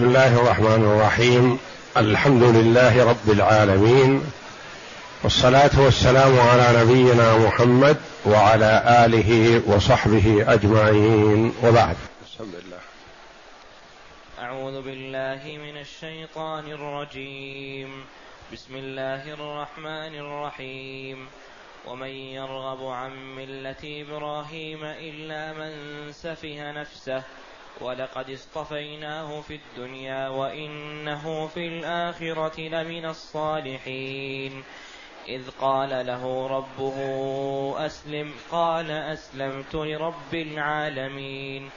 [0.00, 1.58] بسم الله الرحمن الرحيم.
[1.96, 4.32] الحمد لله رب العالمين.
[5.22, 11.52] والصلاة والسلام على نبينا محمد وعلى آله وصحبه أجمعين.
[11.62, 11.96] وبعد.
[12.24, 12.78] بسم الله
[14.40, 18.04] أعوذ بالله من الشيطان الرجيم.
[18.52, 21.28] بسم الله الرحمن الرحيم.
[21.86, 25.72] ومن يرغب عن ملة إبراهيم إلا من
[26.12, 27.22] سفه نفسه
[27.80, 34.62] ولقد اصطفيناه في الدنيا وإنه في الآخرة لمن الصالحين.
[35.28, 36.96] إذ قال له ربه
[37.86, 41.70] أسلم قال أسلمت لرب العالمين.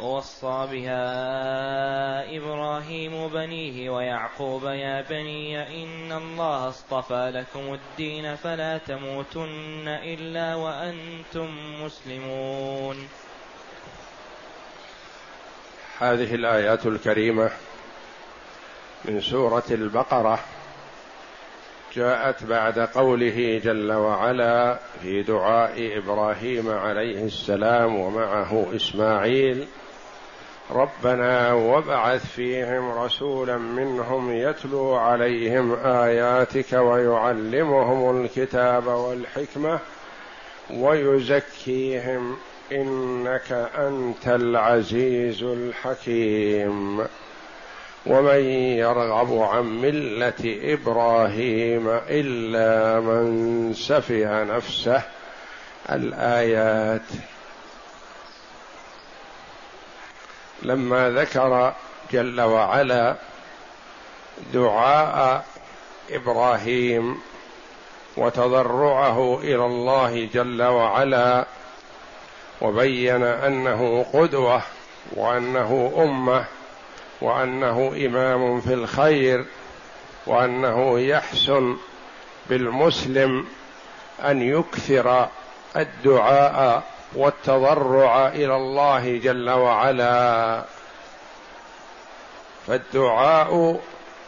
[0.00, 10.54] ووصى بها إبراهيم بنيه ويعقوب يا بني إن الله اصطفى لكم الدين فلا تموتن إلا
[10.54, 13.08] وأنتم مسلمون.
[16.00, 17.50] هذه الآيات الكريمة
[19.04, 20.38] من سورة البقرة
[21.94, 29.66] جاءت بعد قوله جل وعلا في دعاء إبراهيم عليه السلام ومعه إسماعيل
[30.70, 39.78] ربنا وابعث فيهم رسولا منهم يتلو عليهم آياتك ويعلمهم الكتاب والحكمة
[40.70, 42.36] ويزكيهم
[42.72, 47.06] إنك أنت العزيز الحكيم.
[48.06, 48.44] ومن
[48.78, 55.02] يرغب عن ملة إبراهيم إلا من سفه نفسه
[55.90, 57.08] الآيات.
[60.62, 61.74] لما ذكر
[62.12, 63.16] جل وعلا
[64.54, 65.44] دعاء
[66.10, 67.20] إبراهيم
[68.16, 71.46] وتضرعه إلى الله جل وعلا
[72.60, 74.62] وبين أنه قدوة
[75.12, 76.44] وأنه أمة
[77.20, 79.44] وأنه إمام في الخير
[80.26, 81.76] وأنه يحسن
[82.50, 83.46] بالمسلم
[84.24, 85.28] أن يكثر
[85.76, 86.82] الدعاء
[87.14, 90.64] والتضرع إلى الله جل وعلا.
[92.66, 93.80] فالدعاء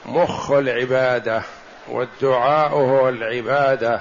[0.06, 1.42] مخ العبادة
[1.88, 4.00] والدعاء هو العبادة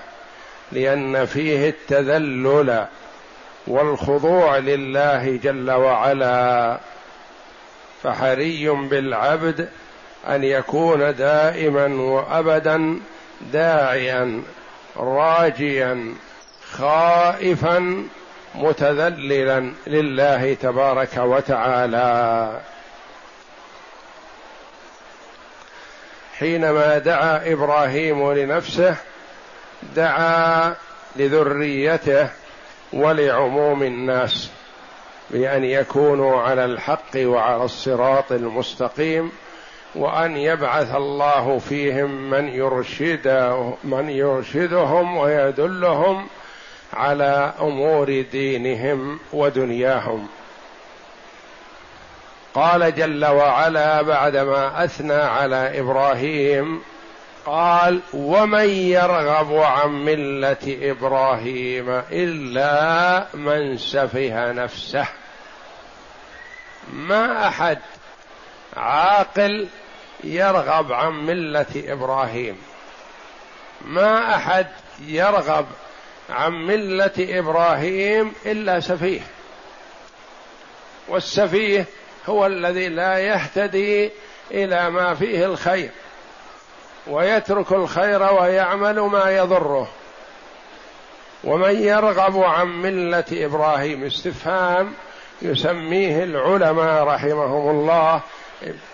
[0.71, 2.87] لأن فيه التذلل
[3.67, 6.77] والخضوع لله جل وعلا
[8.03, 9.69] فحري بالعبد
[10.29, 12.99] أن يكون دائما وأبدا
[13.41, 14.41] داعيا
[14.97, 16.13] راجيا
[16.71, 18.07] خائفا
[18.55, 22.59] متذللا لله تبارك وتعالى.
[26.39, 28.95] حينما دعا إبراهيم لنفسه
[29.95, 30.75] دعا
[31.15, 32.29] لذريته
[32.93, 34.49] ولعموم الناس
[35.29, 39.31] بأن يكونوا على الحق وعلى الصراط المستقيم
[39.95, 43.27] وأن يبعث الله فيهم من يرشد
[43.83, 46.27] من يرشدهم ويدلهم
[46.93, 50.27] على أمور دينهم ودنياهم.
[52.53, 56.81] قال جل وعلا بعدما أثنى على إبراهيم
[57.45, 65.07] قال ومن يرغب عن مله إبراهيم الا من سفه نفسه.
[66.93, 67.79] ما أحد
[68.77, 69.67] عاقل
[70.23, 72.57] يرغب عن ملة إبراهيم.
[73.81, 74.67] ما أحد
[74.99, 75.65] يرغب
[76.29, 79.21] عن ملة إبراهيم إلا سفيه.
[81.07, 81.85] والسفيه
[82.29, 84.11] هو الذي لا يهتدي
[84.51, 85.89] إلى ما فيه الخير.
[87.07, 89.87] ويترك الخير ويعمل ما يضره.
[91.43, 94.93] ومن يرغب عن ملة إبراهيم استفهام
[95.41, 98.21] يسميه العلماء رحمهم الله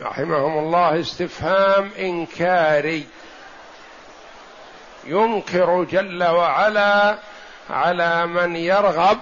[0.02, 3.08] رحمهم الله استفهام إنكاري.
[5.06, 7.18] ينكر جل وعلا
[7.70, 9.18] على من يرغب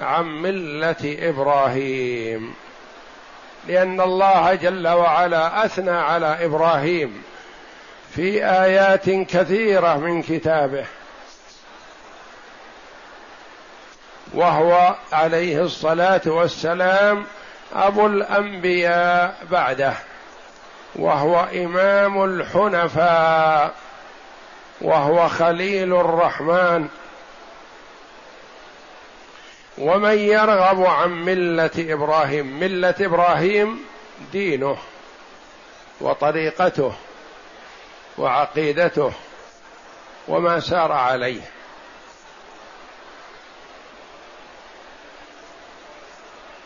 [0.00, 2.54] عن ملة إبراهيم.
[3.68, 7.22] لأن الله جل وعلا أثنى على إبراهيم.
[8.16, 10.84] في آيات كثيرة من كتابه.
[14.34, 17.24] وهو عليه الصلاة والسلام
[17.74, 19.94] أبو الأنبياء بعده.
[20.94, 23.74] وهو إمام الحنفاء.
[24.80, 26.88] وهو خليل الرحمن.
[29.78, 33.84] ومن يرغب عن ملة إبراهيم ملة إبراهيم
[34.32, 34.76] دينه
[36.00, 36.92] وطريقته.
[38.18, 39.12] وعقيدته
[40.28, 41.40] وما سار عليه.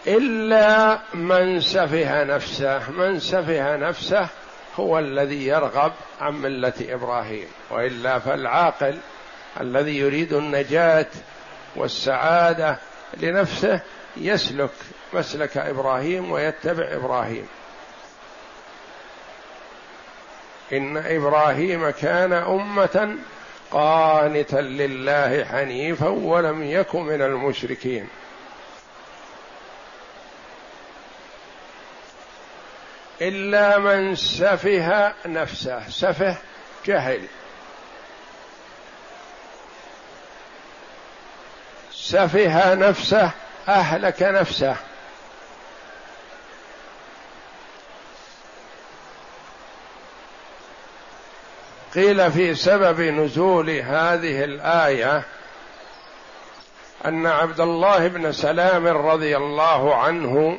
[0.07, 4.29] إلا من سفه نفسه من سفه نفسه
[4.77, 7.49] هو الذي يرغب عن ملة إبراهيم.
[7.71, 8.99] وإلا فالعاقل
[9.61, 11.07] الذي يريد النجاة
[11.77, 12.79] والسعادة
[13.17, 13.81] لنفسه
[14.17, 14.71] يسلك
[15.13, 17.47] مسلك إبراهيم ويتبع إبراهيم.
[20.73, 23.17] إن إبراهيم كان أمة
[23.71, 28.09] قانتا لله حنيفا ولم يكن من المشركين.
[33.23, 36.37] إلا من سفه نفسه سفه
[36.87, 37.27] جهل.
[41.93, 43.31] سفه نفسه
[43.69, 44.77] أهلك نفسه.
[51.95, 55.23] قيل في سبب نزول هذه الآية
[57.07, 60.59] أن عبد الله بن سلام رضي الله عنه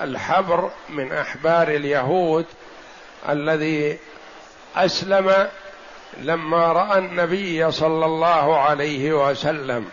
[0.00, 2.46] الحبر من أحبار اليهود
[3.28, 3.98] الذي
[4.76, 5.48] أسلم
[6.18, 9.88] لما رأى النبي صلى الله عليه وسلم.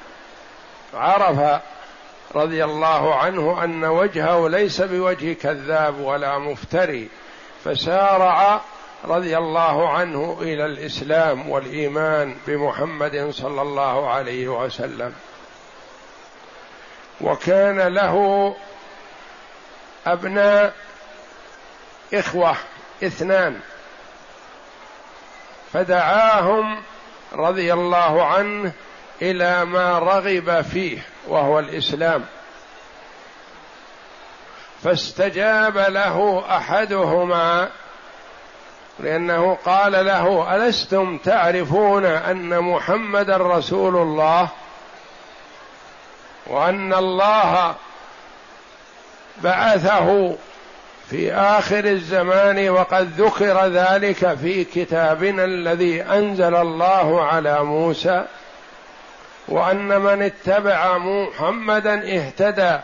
[0.93, 1.61] عرف
[2.35, 7.09] رضي الله عنه أن وجهه ليس بوجه كذاب ولا مفتري
[7.65, 8.61] فسارع
[9.05, 15.13] رضي الله عنه إلى الإسلام والإيمان بمحمد صلى الله عليه وسلم.
[17.21, 18.55] وكان له
[20.05, 20.73] أبناء
[22.13, 22.55] إخوة
[23.03, 23.59] اثنان.
[25.73, 26.81] فدعاهم
[27.33, 28.71] رضي الله عنه
[29.21, 32.25] إلى ما رغب فيه وهو الإسلام.
[34.83, 37.69] فاستجاب له أحدهما
[38.99, 44.47] لأنه قال له ألستم تعرفون أن محمدا رسول الله
[46.47, 47.75] وأن الله
[49.43, 50.35] بعثه
[51.09, 58.25] في آخر الزمان وقد ذكر ذلك في كتابنا الذي أنزل الله على موسى
[59.47, 62.77] وأن من اتبع محمدا اهتدى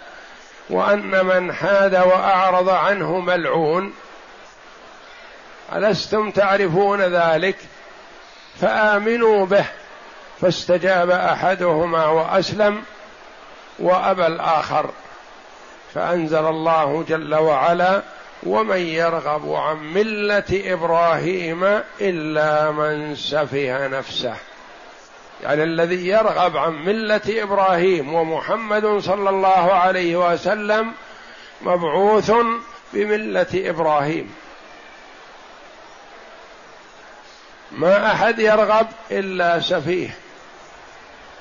[0.70, 3.94] وأن من حاد وأعرض عنه ملعون
[5.74, 7.56] ألستم تعرفون ذلك؟
[8.62, 9.66] فآمنوا به.
[10.42, 12.84] فاستجاب أحدهما وأسلم
[13.80, 14.90] وأبى الآخر.
[15.94, 18.02] فأنزل الله جل وعلا
[18.44, 21.64] ومن يرغب عن ملة إبراهيم
[22.02, 24.36] إلا من سفه نفسه.
[25.44, 30.92] يعني الذي يرغب عن ملة إبراهيم ومحمد صلى الله عليه وسلم
[31.62, 32.32] مبعوث
[32.94, 34.36] بملة إبراهيم.
[37.76, 40.18] ما أحد يرغب إلا سفيه.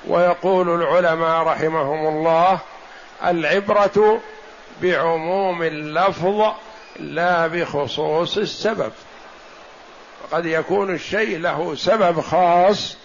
[0.07, 2.59] ويقول العلماء رحمهم الله
[3.25, 4.19] العبرة
[4.81, 6.53] بعموم اللفظ
[6.99, 8.91] لا بخصوص السبب.
[10.31, 12.97] قد يكون الشيء له سبب خاص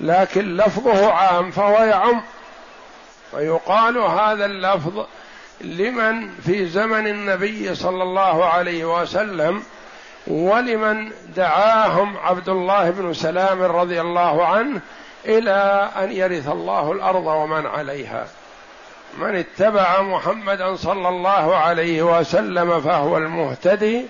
[0.00, 2.22] لكن لفظه عام فهو يعم.
[3.32, 5.06] ويقال هذا اللفظ
[5.60, 9.62] لمن في زمن النبي صلى الله عليه وسلم
[10.26, 14.80] ولمن دعاهم عبد الله بن سلام رضي الله عنه
[15.24, 18.26] إلى أن يرث الله الأرض ومن عليها.
[19.18, 24.06] من اتبع محمدا صلى الله عليه وسلم فهو المهتدي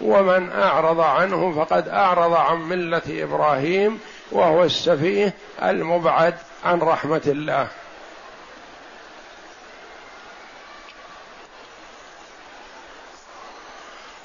[0.00, 4.00] ومن أعرض عنه فقد أعرض عن ملة إبراهيم
[4.32, 6.34] وهو السفيه المبعد
[6.64, 7.66] عن رحمة الله.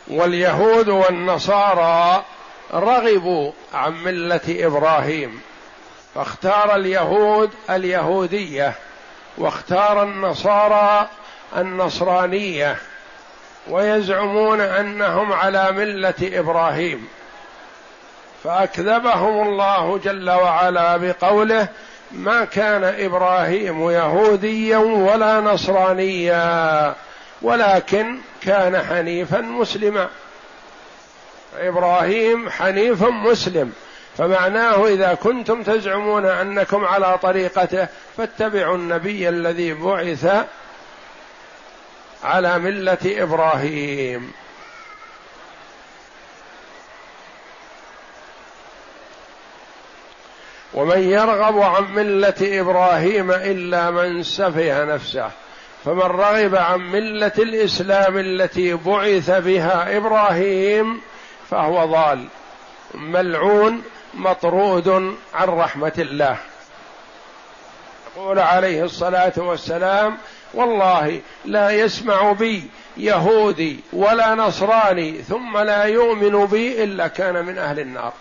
[0.10, 2.24] واليهود والنصارى
[2.74, 5.42] رغبوا عن ملة إبراهيم
[6.16, 8.74] فاختار اليهود اليهودية
[9.38, 11.08] واختار النصارى
[11.58, 12.78] النصرانية
[13.70, 17.08] ويزعمون أنهم على ملة إبراهيم.
[18.44, 21.68] فأكذبهم الله جل وعلا بقوله
[22.12, 26.96] ما كان إبراهيم يهوديا ولا نصرانيا.
[27.42, 30.10] ولكن كان حنيفا مسلما.
[31.58, 33.74] إبراهيم حنيف مسلم.
[34.18, 40.46] فمعناه إذا كنتم تزعمون أنكم على طريقته فاتبعوا النبي الذي بعث
[42.24, 44.32] على ملة إبراهيم.
[50.74, 55.32] ومن يرغب عن ملة إبراهيم إلا من سفه نفسه.
[55.86, 61.02] فمن رغب عن ملة الإسلام التي بعث بها إبراهيم
[61.50, 62.26] فهو ضال
[62.94, 63.84] ملعون
[64.14, 66.38] مطرود عن رحمة الله.
[68.16, 70.18] يقول عليه الصلاة والسلام
[70.54, 72.64] والله لا يسمع بي
[72.98, 78.14] يهودي ولا نصراني ثم لا يؤمن بي إلا كان من أهل النار.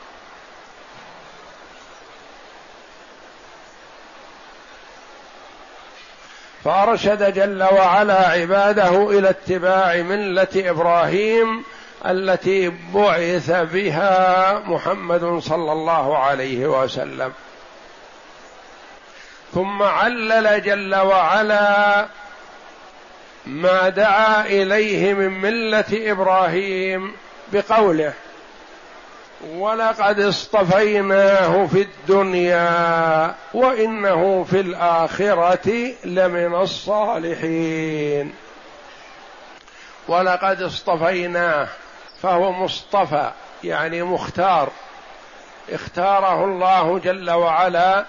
[6.68, 11.64] فأرشد جل وعلا عباده إلى اتباع ملة إبراهيم
[12.06, 17.32] التي بعث بها محمد صلى الله عليه وسلم.
[19.54, 22.06] ثم علل جل وعلا
[23.46, 27.12] ما دعا إليه من ملة إبراهيم
[27.52, 28.12] بقوله
[29.46, 38.34] ولقد اصطفيناه في الدنيا وإنه في الآخرة لمن الصالحين.
[40.08, 41.68] ولقد اصطفيناه
[42.22, 43.30] فهو مصطفى
[43.64, 44.68] يعني مختار.
[45.70, 48.04] اختاره الله جل وعلا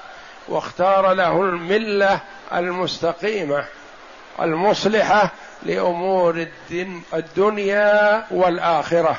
[0.48, 2.20] واختار له الملة
[2.54, 3.66] المستقيمة
[4.42, 5.32] المصلحة
[5.64, 6.48] لأمور
[7.14, 9.18] الدنيا والآخرة.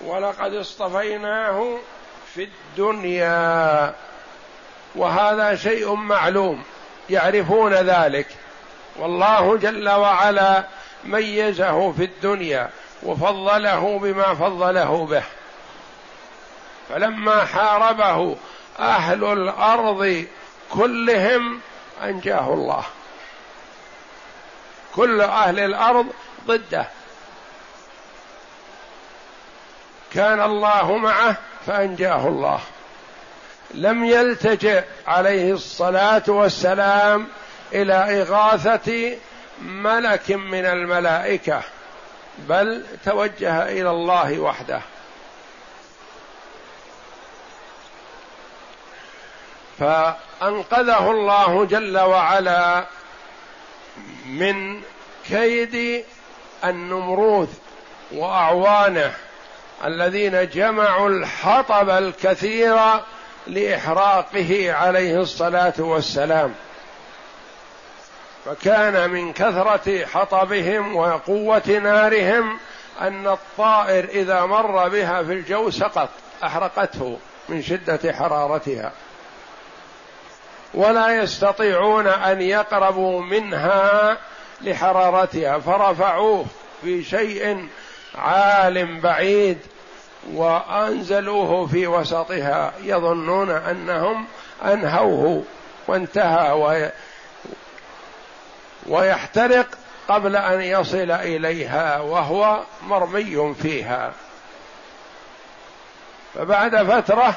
[0.00, 1.78] ولقد اصطفيناه
[2.34, 3.94] في الدنيا.
[4.94, 6.62] وهذا شيء معلوم
[7.10, 8.26] يعرفون ذلك.
[8.96, 10.64] والله جل وعلا
[11.04, 12.70] ميزه في الدنيا
[13.02, 15.22] وفضله بما فضله به.
[16.88, 18.36] فلما حاربه
[18.78, 20.26] أهل الأرض
[20.70, 21.60] كلهم
[22.02, 22.84] أنجاه الله.
[24.94, 26.06] كل أهل الأرض
[26.46, 26.86] ضده.
[30.14, 32.60] كان الله معه فأنجاه الله.
[33.74, 37.26] لم يلتجئ عليه الصلاة والسلام
[37.72, 39.16] إلى إغاثة
[39.62, 41.62] ملك من الملائكة
[42.38, 44.80] بل توجه إلى الله وحده.
[49.78, 52.86] فأنقذه الله جل وعلا
[54.26, 54.82] من
[55.28, 56.04] كيد
[56.64, 57.48] النمروذ
[58.12, 59.14] وأعوانه.
[59.84, 62.78] الذين جمعوا الحطب الكثير
[63.46, 66.54] لإحراقه عليه الصلاة والسلام.
[68.44, 72.58] فكان من كثرة حطبهم وقوة نارهم
[73.00, 76.08] أن الطائر إذا مر بها في الجو سقط
[76.44, 78.92] أحرقته من شدة حرارتها.
[80.74, 84.16] ولا يستطيعون أن يقربوا منها
[84.60, 86.46] لحرارتها فرفعوه
[86.82, 87.68] في شيء
[88.14, 89.58] عال بعيد
[90.32, 94.26] وأنزلوه في وسطها يظنون أنهم
[94.64, 95.42] أنهوه
[95.86, 96.90] وانتهى وي
[98.86, 99.66] ويحترق
[100.08, 104.12] قبل أن يصل إليها وهو مرمي فيها.
[106.34, 107.34] فبعد فترة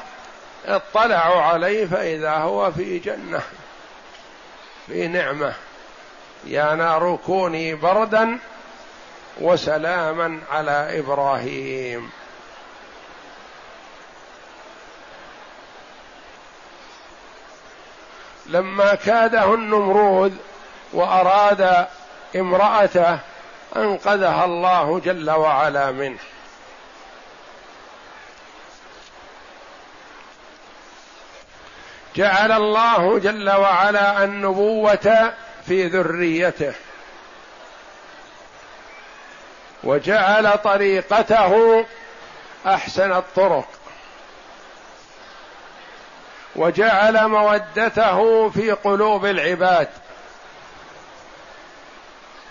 [0.66, 3.40] اطلعوا عليه فإذا هو في جنة
[4.86, 5.52] في نعمة.
[6.44, 8.38] يا نار كوني بردا
[9.40, 12.10] وسلاما على إبراهيم.
[18.48, 20.38] لما كاده النمرود
[20.92, 21.86] وأراد
[22.36, 23.18] امرأته
[23.76, 26.18] أنقذها الله جل وعلا منه.
[32.16, 35.32] جعل الله جل وعلا النبوة
[35.66, 36.72] في ذريته.
[39.84, 41.84] وجعل طريقته
[42.66, 43.77] أحسن الطرق.
[46.58, 49.88] وجعل مودته في قلوب العباد.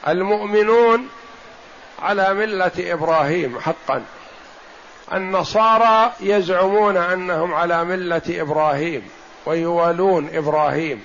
[0.08, 1.10] المؤمنون
[2.02, 4.04] على ملة إبراهيم حقا.
[5.14, 9.10] النصارى يزعمون أنهم على ملة إبراهيم
[9.46, 11.04] ويوالون إبراهيم.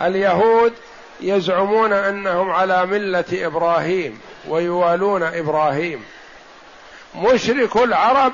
[0.00, 0.72] اليهود
[1.20, 6.04] يزعمون أنهم على ملة إبراهيم ويوالون إبراهيم.
[7.14, 8.32] مشرك العرب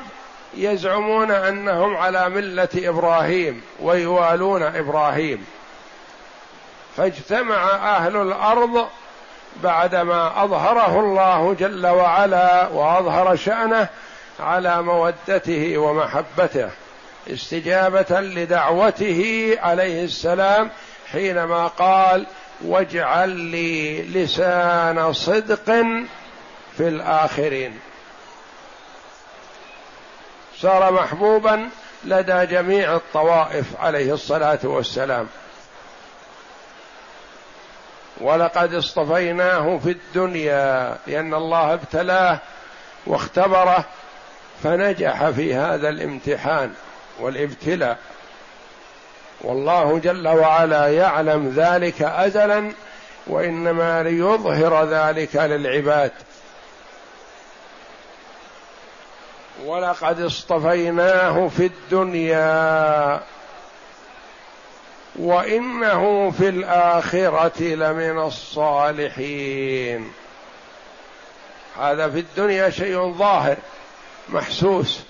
[0.57, 5.47] يزعمون أنهم على ملة إبراهيم ويوالون إبراهيم.
[6.97, 8.89] فاجتمع أهل الأرض
[9.63, 13.89] بعدما أظهره الله جل وعلا وأظهر شأنه
[14.41, 16.71] على مودته ومحبته
[17.31, 20.71] استجابة لدعوته عليه السلام
[21.13, 22.27] حينما قال
[22.65, 25.65] واجعل لي لسان صدق
[26.77, 27.79] في الآخرين.
[30.63, 31.69] صار محبوبا
[32.05, 35.27] لدى جميع الطوائف عليه الصلاة والسلام.
[38.21, 42.39] ولقد اصطفيناه في الدنيا لأن الله ابتلاه
[43.07, 43.85] واختبره
[44.63, 46.73] فنجح في هذا الامتحان
[47.21, 47.99] والابتلاء.
[49.41, 52.73] والله جل وعلا يعلم ذلك ازلا
[53.27, 56.13] وإنما ليظهر ذلك للعباد.
[59.65, 63.21] ولقد اصطفيناه في الدنيا
[65.17, 70.13] وإنه في الآخرة لمن الصالحين.
[71.81, 73.57] هذا في الدنيا شيء ظاهر
[74.29, 75.01] محسوس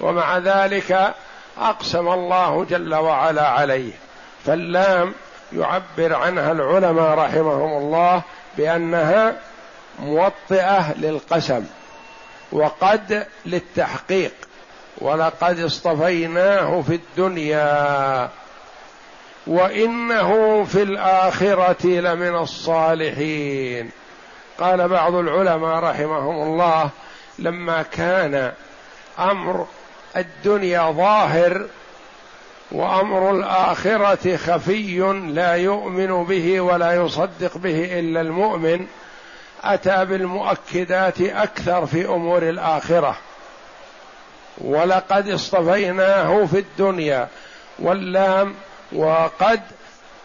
[0.00, 1.14] ومع ذلك
[1.60, 3.92] أقسم الله جل وعلا عليه.
[4.46, 5.14] فاللام
[5.52, 8.22] يعبر عنها العلماء رحمهم الله
[8.56, 9.36] بأنها
[9.98, 11.64] موطئة للقسم.
[12.52, 14.32] وقد للتحقيق
[14.98, 18.30] ولقد اصطفيناه في الدنيا.
[19.46, 23.90] وإنه في الآخرة لمن الصالحين.
[24.58, 26.90] قال بعض العلماء رحمهم الله
[27.38, 28.52] لما كان
[29.18, 29.66] أمر
[30.16, 31.66] الدنيا ظاهر
[32.72, 34.98] وأمر الآخرة خفي
[35.28, 38.86] لا يؤمن به ولا يصدق به إلا المؤمن
[39.62, 43.16] أتى بالمؤكدات أكثر في أمور الآخرة.
[44.58, 47.28] ولقد اصطفيناه في الدنيا
[47.78, 48.54] واللام
[48.92, 49.60] وقد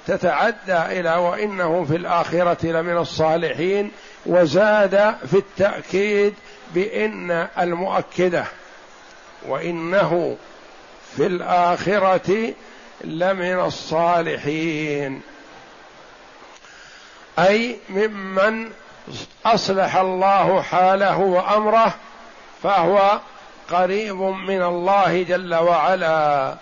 [0.08, 3.92] تتعدى إلى وإنه في الآخرة لمن الصالحين
[4.26, 6.34] وزاد في التأكيد
[6.74, 8.46] بإن المؤكدة
[9.48, 10.38] وإنه
[11.18, 12.54] في الآخرة
[13.04, 15.22] لمن الصالحين.
[17.40, 18.72] أي ممن
[19.46, 21.94] أصلح الله حاله وأمره
[22.64, 23.20] فهو
[23.72, 26.56] قريب من الله جل وعلا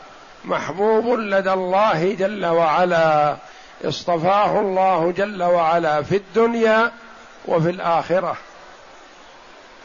[0.45, 3.37] محبوب لدى الله جل وعلا
[3.85, 6.91] اصطفاه الله جل وعلا في الدنيا
[7.45, 8.35] وفي الآخرة.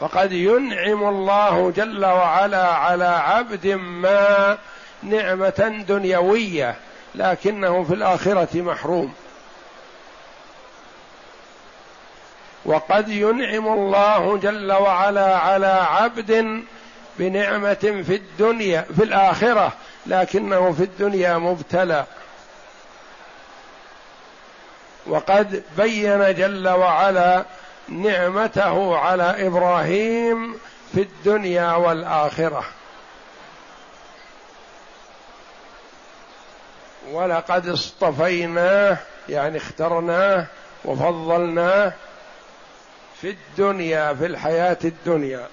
[0.00, 4.58] فقد ينعم الله جل وعلا على عبد ما
[5.02, 6.76] نعمة دنيوية
[7.14, 9.14] لكنه في الآخرة محروم.
[12.64, 16.62] وقد ينعم الله جل وعلا على عبد
[17.18, 19.72] بنعمة في الدنيا في الآخرة
[20.06, 22.04] لكنه في الدنيا مبتلى.
[25.06, 27.44] وقد بين جل وعلا
[27.88, 30.58] نعمته على إبراهيم
[30.94, 32.64] في الدنيا والآخرة.
[37.10, 38.96] ولقد اصطفيناه
[39.28, 40.46] يعني اخترناه
[40.84, 41.92] وفضلناه
[43.22, 45.48] في الدنيا في الحياة الدنيا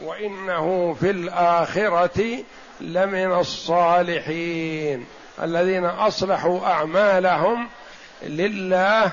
[0.00, 2.44] وإنه في الآخرة
[2.80, 5.06] لمن الصالحين
[5.42, 7.68] الذين أصلحوا أعمالهم
[8.22, 9.12] لله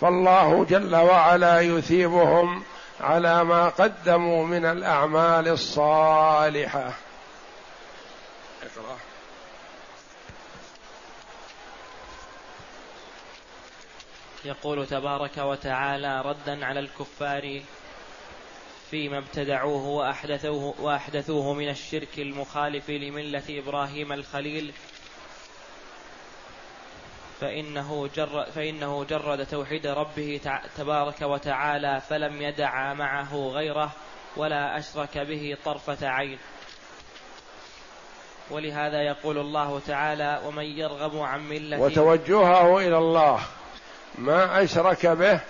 [0.00, 2.62] فالله جل وعلا يثيبهم
[3.00, 6.90] على ما قدموا من الأعمال الصالحة
[8.62, 9.11] اقرأ.
[14.44, 17.62] يقول تبارك وتعالى ردا على الكفار
[18.90, 24.72] فيما ابتدعوه وأحدثوه, وأحدثوه من الشرك المخالف لملة إبراهيم الخليل.
[27.40, 30.40] فإنه, جر فإنه جرد توحيد ربه
[30.76, 33.92] تبارك وتعالى فلم يدع معه غيره
[34.36, 36.38] ولا أشرك به طرفة عين.
[38.50, 43.40] ولهذا يقول الله تعالى ومن يرغب عن ملة وتوجهه إلى الله
[44.18, 45.40] ما أشرك به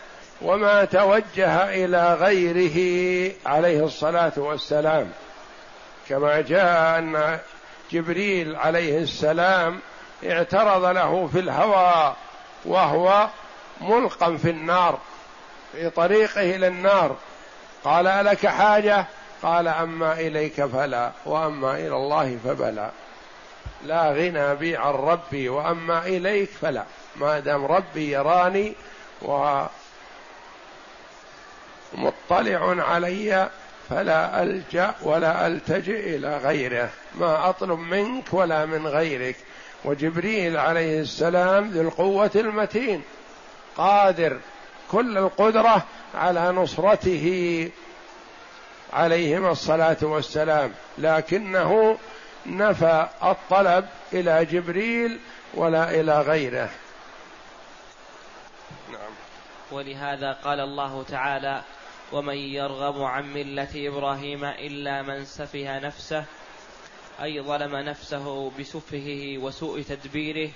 [0.43, 5.11] وما توجه إلى غيره عليه الصلاة والسلام.
[6.09, 7.39] كما جاء أن
[7.93, 9.81] جبريل عليه السلام
[10.25, 12.17] اعترض له في الهوى
[12.65, 13.29] وهو
[13.81, 14.99] ملقا في النار
[15.73, 17.17] في طريقه إلى النار.
[17.85, 19.07] قال ألك حاجة؟
[19.43, 22.91] قال أما إليك فلا وأما إلى الله فبلى.
[23.85, 26.85] لا غنى بي عن ربي وأما إليك فلا.
[27.17, 28.73] ما دام ربي يراني
[29.23, 29.63] و
[31.95, 33.51] مطلع علي
[33.91, 36.91] فلا ألجأ ولا ألتجئ إلى غيره.
[37.15, 39.37] ما أطلب منك ولا من غيرك.
[39.85, 43.03] وجبريل عليه السلام ذو القوة المتين.
[43.77, 44.39] قادر
[44.91, 45.83] كل القدرة
[46.15, 47.71] على نصرته
[48.93, 50.73] عليهما الصلاة والسلام.
[50.99, 51.99] لكنه
[52.47, 55.19] نفى الطلب إلى جبريل
[55.55, 56.71] ولا إلى غيره.
[59.73, 61.63] ولهذا قال الله تعالى
[62.13, 66.25] ومن يرغب عن ملة إبراهيم إلا من سفه نفسه
[67.23, 70.51] أي ظلم نفسه بسفهه وسوء تدبيره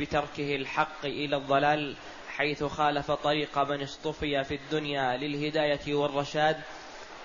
[0.00, 1.96] بتركه الحق إلى الضلال
[2.28, 6.60] حيث خالف طريق من اصطفي في الدنيا للهداية والرشاد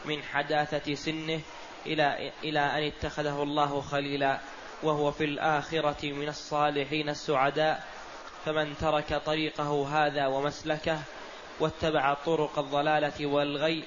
[0.05, 1.41] من حداثة سنه
[1.85, 4.39] إلى إلى أن اتخذه الله خليلا
[4.83, 7.83] وهو في الآخرة من الصالحين السعداء
[8.45, 10.99] فمن ترك طريقه هذا ومسلكه
[11.59, 13.83] واتبع طرق الضلالة والغي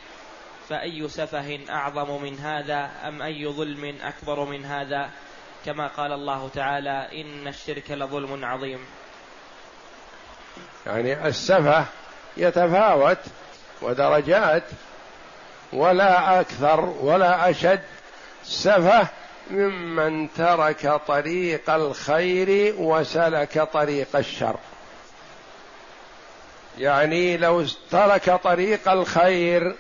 [0.69, 5.11] فأي سفه أعظم من هذا أم أي ظلم أكبر من هذا؟
[5.67, 8.87] كما قال الله تعالى إن الشرك لظلم عظيم.
[10.87, 11.85] يعني السفه
[12.37, 13.19] يتفاوت
[13.83, 14.65] ودرجات
[15.73, 17.83] ولا أكثر ولا أشد.
[18.45, 19.09] سفه
[19.51, 24.57] ممن ترك طريق الخير وسلك طريق الشر.
[26.79, 29.75] يعني لو ترك طريق الخير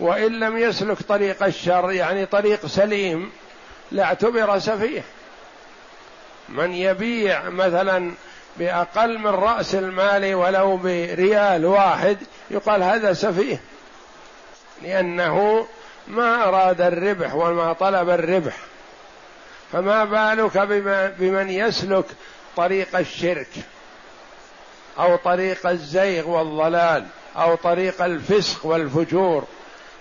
[0.00, 3.32] وإن لم يسلك طريق الشر يعني طريق سليم
[3.92, 5.02] لاعتبر سفيه.
[6.48, 8.12] من يبيع مثلا
[8.56, 12.18] بأقل من رأس المال ولو بريال واحد
[12.50, 13.60] يقال هذا سفيه.
[14.82, 15.66] لأنه
[16.08, 18.56] ما أراد الربح وما طلب الربح.
[19.72, 20.58] فما بالك
[21.18, 22.06] بمن يسلك
[22.56, 23.48] طريق الشرك؟
[24.98, 29.44] أو طريق الزيغ والضلال أو طريق الفسق والفجور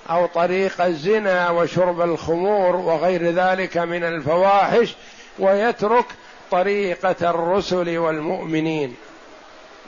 [0.10, 4.96] أو طريق الزنا وشرب الخمور وغير ذلك من الفواحش
[5.40, 6.06] ويترك
[6.52, 8.96] طريقة الرسل والمؤمنين.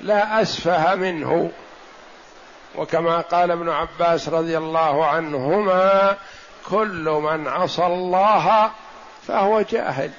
[0.02, 1.52] لا أسفه منه.
[2.78, 6.18] وكما قال ابن عباس رضي الله عنهما
[6.70, 8.72] كل من عصى الله
[9.28, 10.12] فهو جاهل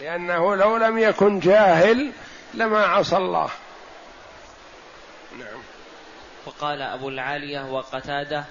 [0.00, 2.12] لأنه لو لم يكن جاهل
[2.56, 3.50] لما عصى الله.
[5.38, 5.60] نعم.
[6.46, 8.44] وقال أبو العالية وقتادة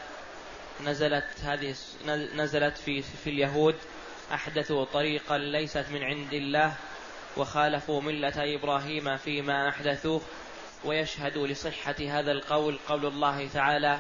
[0.81, 1.75] نزلت هذه
[2.35, 3.75] نزلت في في اليهود
[4.33, 6.73] أحدثوا طريقا ليست من عند الله
[7.37, 10.21] وخالفوا ملة إبراهيم فيما أحدثوه
[10.85, 13.99] ويشهد لصحة هذا القول قول الله تعالى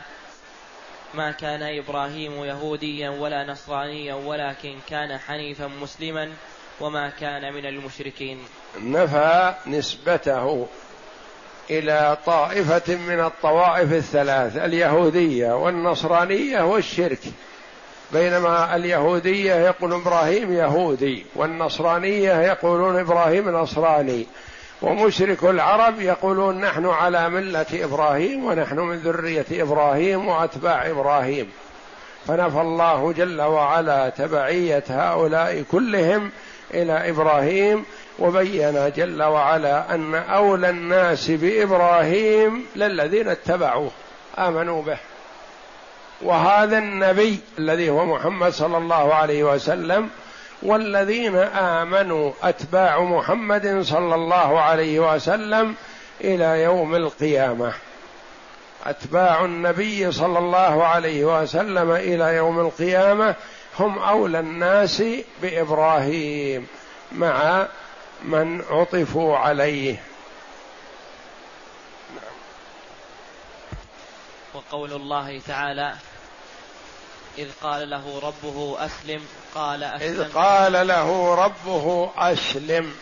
[1.13, 6.33] ما كان إبراهيم يهوديا ولا نصرانيا ولكن كان حنيفا مسلما
[6.83, 8.39] وما كان من المشركين.
[8.81, 10.67] نفى نسبته
[11.69, 17.19] إلى طائفة من الطوائف الثلاث اليهودية والنصرانية والشرك.
[18.13, 24.27] بينما اليهودية يقول إبراهيم يهودي والنصرانية يقولون إبراهيم نصراني
[24.81, 31.51] ومشرك العرب يقولون نحن على ملة إبراهيم ونحن من ذرية إبراهيم وأتباع إبراهيم.
[32.27, 36.31] فنفى الله جل وعلا تبعية هؤلاء كلهم
[36.73, 37.85] إلى إبراهيم
[38.19, 43.91] وبين جل وعلا أن أولى الناس بإبراهيم للذين اتبعوه
[44.37, 44.97] آمنوا به.
[46.21, 50.09] وهذا النبي الذي هو محمد صلى الله عليه وسلم
[50.63, 55.75] والذين آمنوا أتباع محمد صلى الله عليه وسلم
[56.21, 57.73] إلى يوم القيامة.
[58.85, 63.35] أتباع النبي صلى الله عليه وسلم إلى يوم القيامة
[63.79, 65.03] هم أولى الناس
[65.41, 66.67] بإبراهيم
[67.11, 67.67] مع
[68.23, 70.03] من عطفوا عليه.
[74.53, 75.93] وقول الله تعالى
[77.37, 79.21] إذ قال له ربه أسلم
[79.55, 80.21] قال أسلم.
[80.21, 82.93] إذ قال له ربه أسلم.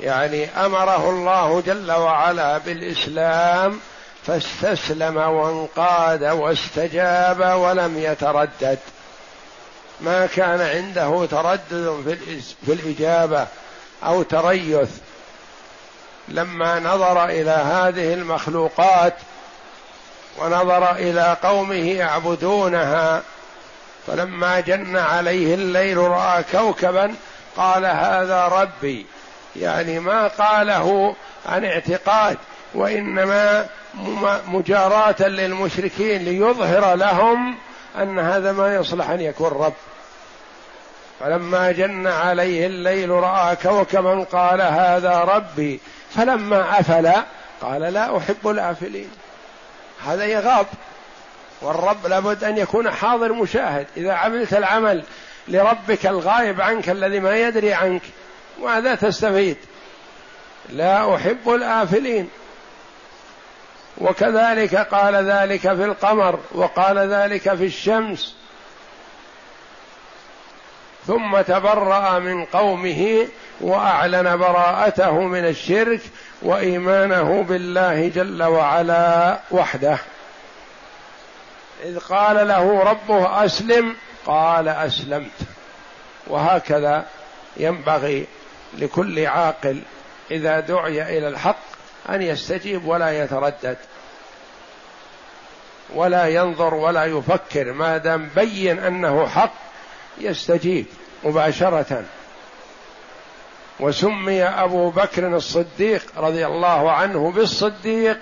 [0.00, 3.80] يعني أمره الله جل وعلا بالإسلام
[4.26, 8.78] فاستسلم وانقاد واستجاب ولم يتردد.
[10.00, 12.18] ما كان عنده تردد
[12.66, 13.46] في الإجابة
[14.04, 14.90] أو تريث.
[16.28, 19.14] لما نظر إلى هذه المخلوقات
[20.38, 23.22] ونظر إلى قومه يعبدونها
[24.06, 27.14] فلما جن عليه الليل رأى كوكبا
[27.56, 29.06] قال هذا ربي.
[29.56, 31.14] يعني ما قاله
[31.46, 32.36] عن اعتقاد
[32.74, 33.66] وإنما
[34.48, 37.56] مجاراة للمشركين ليظهر لهم
[38.02, 39.74] أن هذا ما يصلح أن يكون رب.
[41.20, 45.80] فلما جن عليه الليل رأى كوكبا قال هذا ربي.
[46.14, 47.12] فلما أفل
[47.60, 49.10] قال لا أحب الآفلين.
[50.06, 50.66] هذا يغاب.
[51.62, 53.86] والرب لابد أن يكون حاضر مشاهد.
[53.96, 55.04] إذا عملت العمل
[55.48, 58.02] لربك الغائب عنك الذي ما يدري عنك
[58.62, 59.56] ماذا تستفيد؟
[60.68, 62.28] لا أحب الآفلين.
[63.98, 68.34] وكذلك قال ذلك في القمر وقال ذلك في الشمس.
[71.06, 73.28] ثم تبرأ من قومه
[73.60, 76.00] وأعلن براءته من الشرك
[76.42, 79.98] وإيمانه بالله جل وعلا وحده.
[81.84, 85.40] إذ قال له ربه أسلم قال أسلمت.
[86.26, 87.04] وهكذا
[87.56, 88.26] ينبغي
[88.78, 89.82] لكل عاقل
[90.30, 91.75] إذا دعي إلى الحق
[92.10, 93.76] أن يستجيب ولا يتردد
[95.94, 99.52] ولا ينظر ولا يفكر ما دام بين أنه حق
[100.18, 100.86] يستجيب
[101.24, 102.04] مباشرة.
[103.80, 108.18] وسمي أبو بكر الصديق رضي الله عنه بالصديق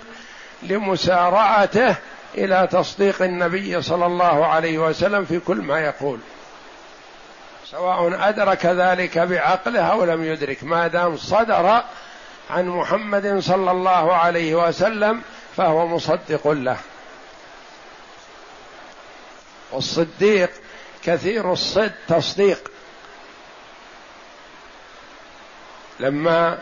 [0.63, 1.97] لمسارعته
[2.35, 6.19] إلى تصديق النبي صلى الله عليه وسلم في كل ما يقول.
[7.71, 11.83] سواء أدرك ذلك بعقله أو لم يدرك ما دام صدر
[12.51, 15.23] عن محمد صلى الله عليه وسلم
[15.57, 16.77] فهو مصدق له.
[19.73, 20.51] والصديق
[21.05, 22.71] كثير الصد تصديق.
[26.01, 26.59] لما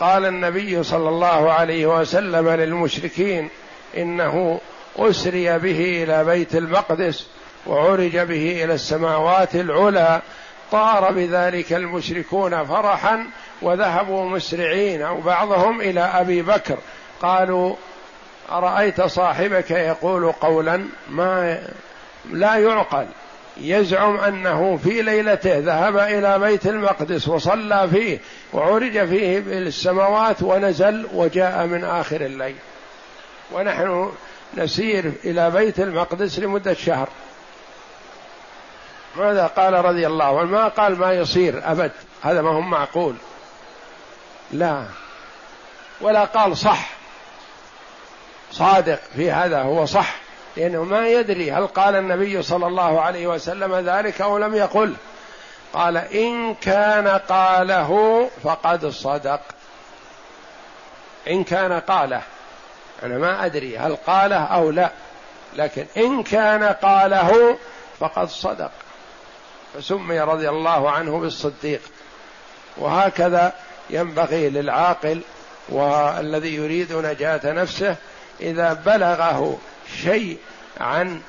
[0.00, 3.48] قال النبي صلى الله عليه وسلم للمشركين
[3.96, 4.60] إنه
[4.96, 7.26] أسري به إلى بيت المقدس
[7.66, 10.22] وعرج به إلى السماوات العلى
[10.72, 13.26] طار بذلك المشركون فرحا
[13.62, 16.76] وذهبوا مسرعين أو بعضهم إلى أبي بكر.
[17.22, 17.74] قالوا
[18.50, 21.62] أرأيت صاحبك يقول قولا ما
[22.30, 23.06] لا يعقل.
[23.60, 28.18] يزعم أنه في ليلته ذهب إلى بيت المقدس وصلى فيه
[28.52, 32.56] وعرج فيه بالسماوات ونزل وجاء من آخر الليل.
[33.52, 34.12] ونحن
[34.54, 37.08] نسير إلى بيت المقدس لمدة شهر.
[39.16, 41.92] ماذا قال رضي الله عنه؟ ما قال ما يصير أبد.
[42.22, 43.14] هذا ما هو معقول.
[44.52, 44.84] لا.
[46.00, 46.90] ولا قال صح.
[48.52, 50.14] صادق في هذا هو صح.
[50.56, 54.94] لأنه ما يدري هل قال النبي صلى الله عليه وسلم ذلك أو لم يقل.
[55.72, 59.40] قال إن كان قاله فقد صدق.
[61.28, 62.22] إن كان قاله.
[63.02, 64.90] أنا ما أدري هل قاله أو لا.
[65.56, 67.58] لكن إن كان قاله
[68.00, 68.70] فقد صدق.
[69.74, 71.80] فسمي رضي الله عنه بالصديق.
[72.76, 73.52] وهكذا
[73.90, 75.20] ينبغي للعاقل
[75.68, 77.96] والذي يريد نجاة نفسه
[78.40, 79.58] إذا بلغه
[80.02, 80.38] شيء
[80.80, 81.20] عن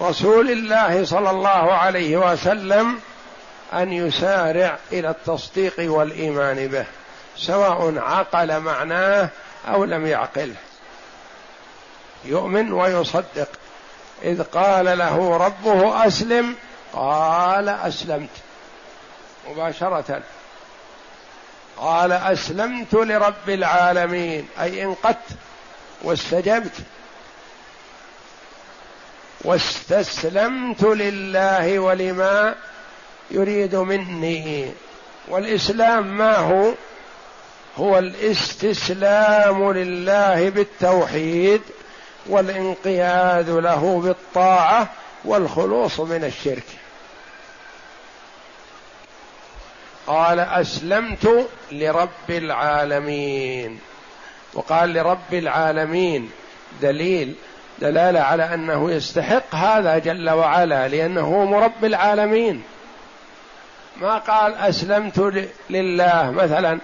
[0.00, 3.00] رسول الله صلى الله عليه وسلم
[3.72, 6.86] أن يسارع إلى التصديق والإيمان به
[7.36, 9.28] سواء عقل معناه
[9.68, 10.56] أو لم يعقله
[12.24, 13.48] يؤمن ويصدق.
[14.22, 16.54] إذ قال له ربه أسلم
[16.92, 18.30] قال أسلمت.
[19.50, 20.22] مباشرة.
[21.78, 25.28] قال أسلمت لرب العالمين أي انقدت
[26.02, 26.72] واستجبت.
[29.44, 32.54] واستسلمت لله ولما
[33.30, 34.70] يريد مني.
[35.28, 36.72] والإسلام ما هو؟
[37.76, 41.62] هو الاستسلام لله بالتوحيد
[42.26, 44.88] والانقياد له بالطاعة
[45.24, 46.64] والخلوص من الشرك.
[50.06, 53.78] قال أسلمت لرب العالمين.
[54.54, 56.30] وقال لرب العالمين
[56.82, 57.34] دليل
[57.78, 62.62] دلالة على أنه يستحق هذا جل وعلا لأنه هو مرب العالمين.
[63.96, 66.78] ما قال أسلمت لله مثلا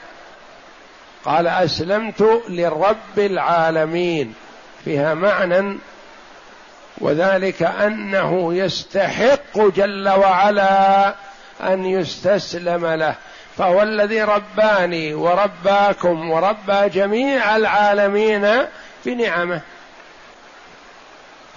[1.25, 4.35] قال أسلمت لرب العالمين.
[4.85, 5.79] فيها معنى
[6.99, 11.15] وذلك أنه يستحق جل وعلا
[11.65, 13.15] أن يستسلم له.
[13.59, 18.67] فهو الذي رباني ورباكم وربى جميع العالمين
[19.07, 19.61] بنعمه.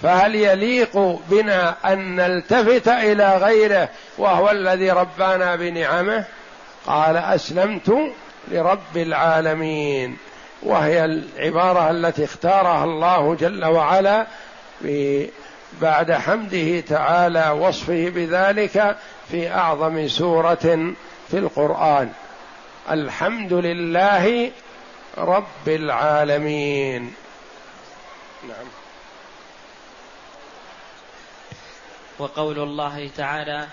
[0.02, 3.88] فهل يليق بنا أن نلتفت إلى غيره
[4.18, 6.24] وهو الذي ربانا بنعمه؟
[6.86, 8.12] قال أسلمت
[8.48, 10.16] لرب العالمين.
[10.62, 14.26] وهي العبارة التي اختارها الله جل وعلا
[15.80, 18.96] بعد حمده تعالى وصفه بذلك
[19.30, 20.94] في أعظم سورة
[21.30, 22.12] في القرآن.
[22.90, 24.50] الحمد لله
[25.18, 27.14] رب العالمين.
[28.48, 28.66] نعم.
[32.18, 33.66] وقول الله تعالى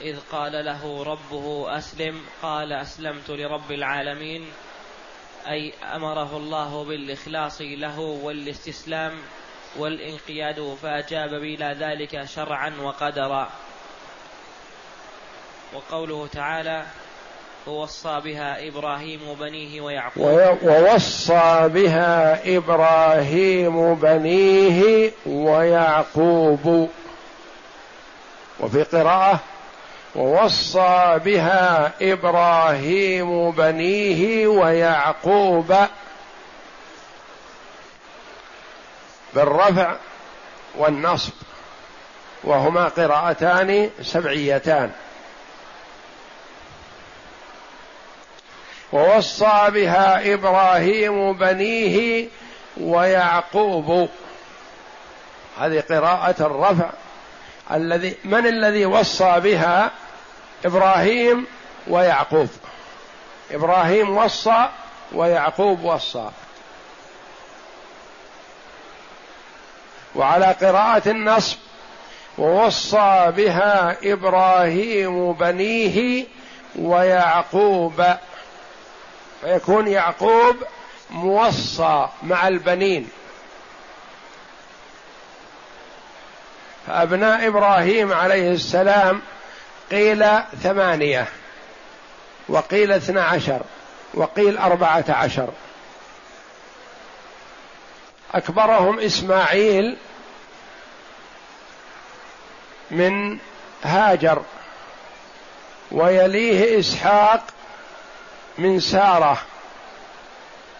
[0.00, 4.46] إذ قال له ربه أسلم قال أسلمت لرب العالمين
[5.48, 9.12] أي أمره الله بالإخلاص له والإستسلام
[9.76, 13.48] والانقياد فأجاب بلا ذلك شرعا وقدرا.
[15.74, 16.84] وقوله تعالى
[17.66, 20.58] ووصى بها إبراهيم بنيه ويعقوب.
[20.62, 26.88] ووصى بها إبراهيم بنيه ويعقوب.
[28.60, 29.40] وفي قراءة
[30.16, 35.74] ووصى بها إبراهيم بنيه ويعقوب.
[39.34, 39.96] بالرفع
[40.76, 41.32] والنصب
[42.44, 44.90] وهما قراءتان سبعيتان.
[48.92, 52.28] ووصى بها إبراهيم بنيه
[52.76, 54.08] ويعقوب.
[55.58, 56.90] هذه قراءة الرفع
[57.70, 59.90] الذي من الذي وصى بها
[60.64, 61.46] إبراهيم
[61.88, 62.48] ويعقوب؟
[63.50, 64.68] إبراهيم وصى
[65.12, 66.30] ويعقوب وصى.
[70.14, 71.56] وعلى قراءة النصب
[72.38, 76.26] ووصى بها إبراهيم بنيه
[76.76, 78.04] ويعقوب
[79.40, 80.56] فيكون يعقوب
[81.10, 83.08] موصى مع البنين.
[86.86, 89.20] فأبناء إبراهيم عليه السلام
[89.90, 90.26] قيل
[90.62, 91.28] ثمانية
[92.48, 93.60] وقيل اثنا عشر
[94.14, 95.48] وقيل أربعة عشر.
[98.34, 99.96] أكبرهم إسماعيل
[102.90, 103.38] من
[103.84, 104.42] هاجر
[105.90, 107.42] ويليه إسحاق
[108.58, 109.38] من سارة.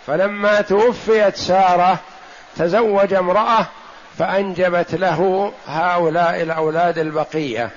[0.06, 1.98] فلما توفيت سارة
[2.56, 3.66] تزوج امرأة
[4.18, 7.70] فأنجبت له هؤلاء الأولاد البقية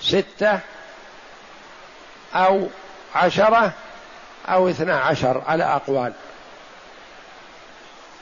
[0.00, 0.60] ستة
[2.34, 2.68] أو
[3.14, 3.72] عشرة
[4.48, 6.12] أو اثنا عشر على أقوال.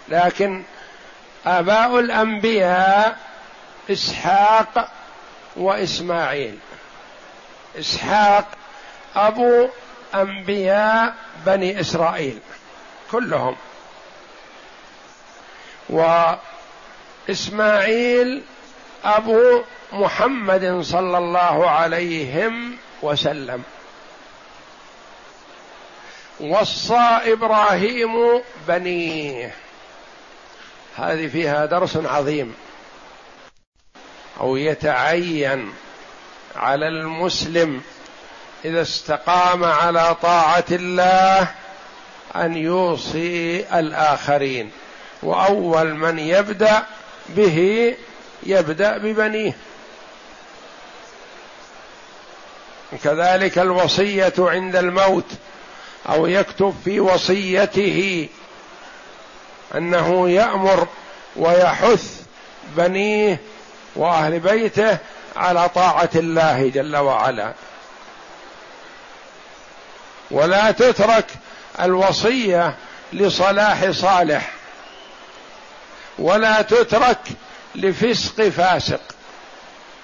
[0.08, 0.62] لكن
[1.46, 3.18] آباء الأنبياء
[3.90, 4.92] إسحاق
[5.56, 6.58] وإسماعيل.
[7.78, 8.48] إسحاق
[9.16, 9.68] أبو
[10.14, 11.14] أنبياء
[11.46, 12.38] بني إسرائيل
[13.12, 13.56] كلهم.
[17.28, 18.42] وإسماعيل
[19.04, 23.62] أبو محمد صلى الله عليهم وسلم.
[26.40, 29.63] وصى إبراهيم بنيه.
[30.96, 32.54] هذه فيها درس عظيم.
[34.40, 35.72] أو يتعين
[36.56, 37.82] على المسلم
[38.64, 41.48] إذا استقام على طاعة الله
[42.36, 44.70] أن يوصي الآخرين.
[45.22, 46.82] وأول من يبدأ
[47.28, 47.96] به
[48.42, 49.56] يبدأ ببنيه.
[53.04, 55.26] كذلك الوصية عند الموت
[56.08, 58.28] أو يكتب في وصيته
[59.76, 60.86] أنه يأمر
[61.36, 62.20] ويحث
[62.76, 63.40] بنيه
[63.96, 64.98] وأهل بيته
[65.36, 67.52] على طاعة الله جل وعلا.
[70.30, 71.26] ولا تترك
[71.80, 72.74] الوصية
[73.12, 74.52] لصلاح صالح.
[76.18, 77.18] ولا تترك
[77.74, 79.00] لفسق فاسق.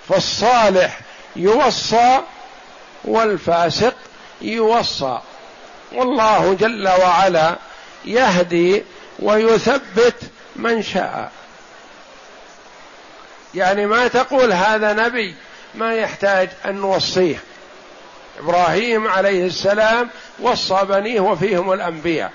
[0.09, 1.01] فالصالح
[1.37, 2.21] يوصى
[3.05, 3.95] والفاسق
[4.41, 5.19] يوصى.
[5.93, 7.57] والله جل وعلا
[8.05, 8.85] يهدي
[9.23, 10.15] ويثبت
[10.57, 11.33] من شاء.
[13.55, 15.35] يعني ما تقول هذا نبي
[15.75, 17.37] ما يحتاج أن نوصيه.
[18.39, 22.33] إبراهيم عليه السلام وصى بنيه وفيهم الأنبياء.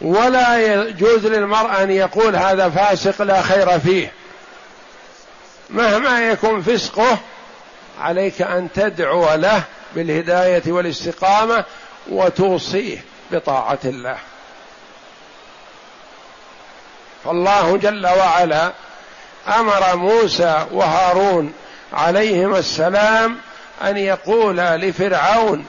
[0.00, 4.12] ولا يجوز للمرء أن يقول هذا فاسق لا خير فيه.
[5.70, 7.18] مهما يكون فسقه
[8.00, 9.62] عليك أن تدعو له
[9.94, 11.64] بالهداية والاستقامة
[12.08, 14.16] وتوصيه بطاعة الله.
[17.24, 18.72] فالله جل وعلا
[19.48, 21.54] أمر موسى وهارون
[21.92, 23.38] عليهما السلام
[23.82, 25.66] أن يقولا لفرعون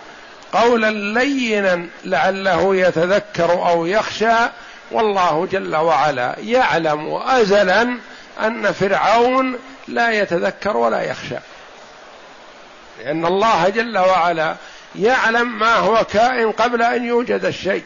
[0.54, 4.36] قولا لينا لعله يتذكر أو يخشى.
[4.92, 7.98] والله جل وعلا يعلم أزلا
[8.42, 11.38] أن فرعون لا يتذكر ولا يخشى.
[13.00, 14.56] لأن الله جل وعلا
[14.96, 17.84] يعلم ما هو كائن قبل أن يوجد الشيء.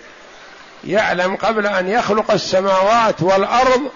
[0.83, 3.91] يعلم قبل أن يخلق السماوات والأرض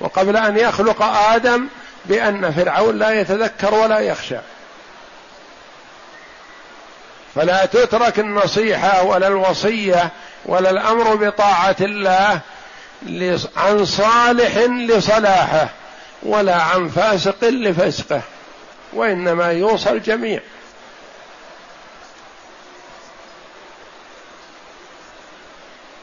[0.00, 1.68] وقبل أن يخلق آدم
[2.04, 4.36] بأن فرعون لا يتذكر ولا يخشى.
[7.34, 10.10] فلا تترك النصيحة ولا الوصية
[10.46, 12.40] ولا الأمر بطاعة الله
[13.56, 15.68] عن صالح لصلاحه
[16.22, 18.20] ولا عن فاسق لفسقه
[18.92, 20.40] وإنما يوصى الجميع.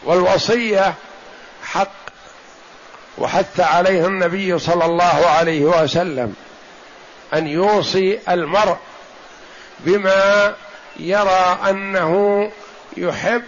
[0.03, 0.93] والوصية
[1.63, 1.91] حق
[3.17, 6.35] وحث عليه النبي صلى الله عليه وسلم
[7.33, 8.77] أن يوصي المرء
[9.79, 10.55] بما
[10.99, 12.51] يرى أنه
[12.97, 13.43] يحب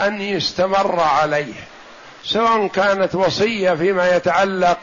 [0.00, 1.54] أن يستمر عليه
[2.24, 4.78] سواء كانت وصية فيما يتعلق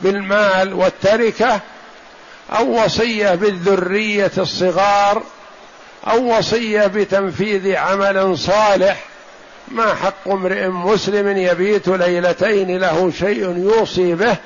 [0.00, 1.60] بالمال والتركة
[2.52, 5.22] أو وصية بالذرية الصغار
[6.06, 9.02] أو وصية بتنفيذ عمل صالح
[9.68, 14.36] ما حق امرئ مسلم يبيت ليلتين له شيء يوصي به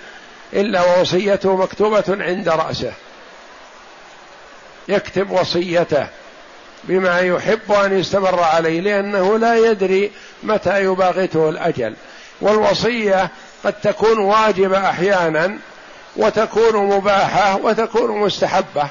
[0.52, 2.92] إلا ووصيته مكتوبة عند رأسه.
[4.88, 6.06] يكتب وصيته
[6.84, 10.12] بما يحب أن يستمر عليه لأنه لا يدري
[10.42, 11.94] متى يباغته الأجل.
[12.40, 13.30] والوصية
[13.64, 15.58] قد تكون واجبة أحيانا
[16.16, 18.88] وتكون مباحة وتكون مستحبة.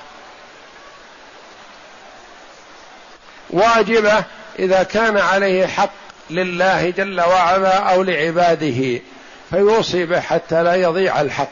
[3.50, 4.24] واجبة
[4.60, 9.02] إذا كان عليه حق لله جل وعلا أو لعباده
[9.50, 11.52] فيوصي به حتى لا يضيع الحق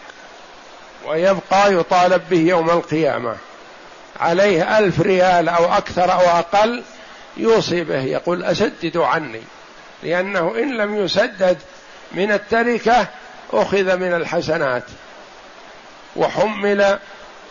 [1.07, 3.35] ويبقى يطالب به يوم القيامة.
[4.19, 6.83] عليه ألف ريال أو أكثر أو أقل
[7.37, 9.41] يوصي به يقول أسددوا عني
[10.03, 11.57] لأنه إن لم يسدد
[12.11, 13.07] من التركة
[13.53, 14.83] أخذ من الحسنات
[16.15, 16.99] وحمل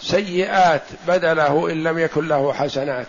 [0.03, 3.07] سيئات بدله إن لم يكن له حسنات.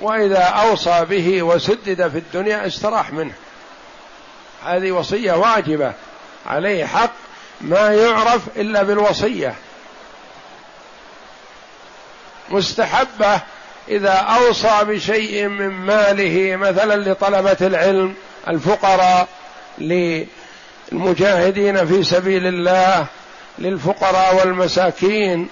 [0.00, 3.34] وإذا أوصى به وسدد في الدنيا استراح منه.
[4.64, 5.92] هذه وصية واجبة.
[6.46, 7.12] عليه حق
[7.60, 9.54] ما يعرف إلا بالوصية.
[12.50, 13.40] مستحبة
[13.88, 18.14] إذا أوصى بشيء من ماله مثلا لطلبة العلم
[18.48, 19.28] الفقراء
[20.92, 23.06] للمجاهدين في سبيل الله
[23.58, 25.48] للفقراء والمساكين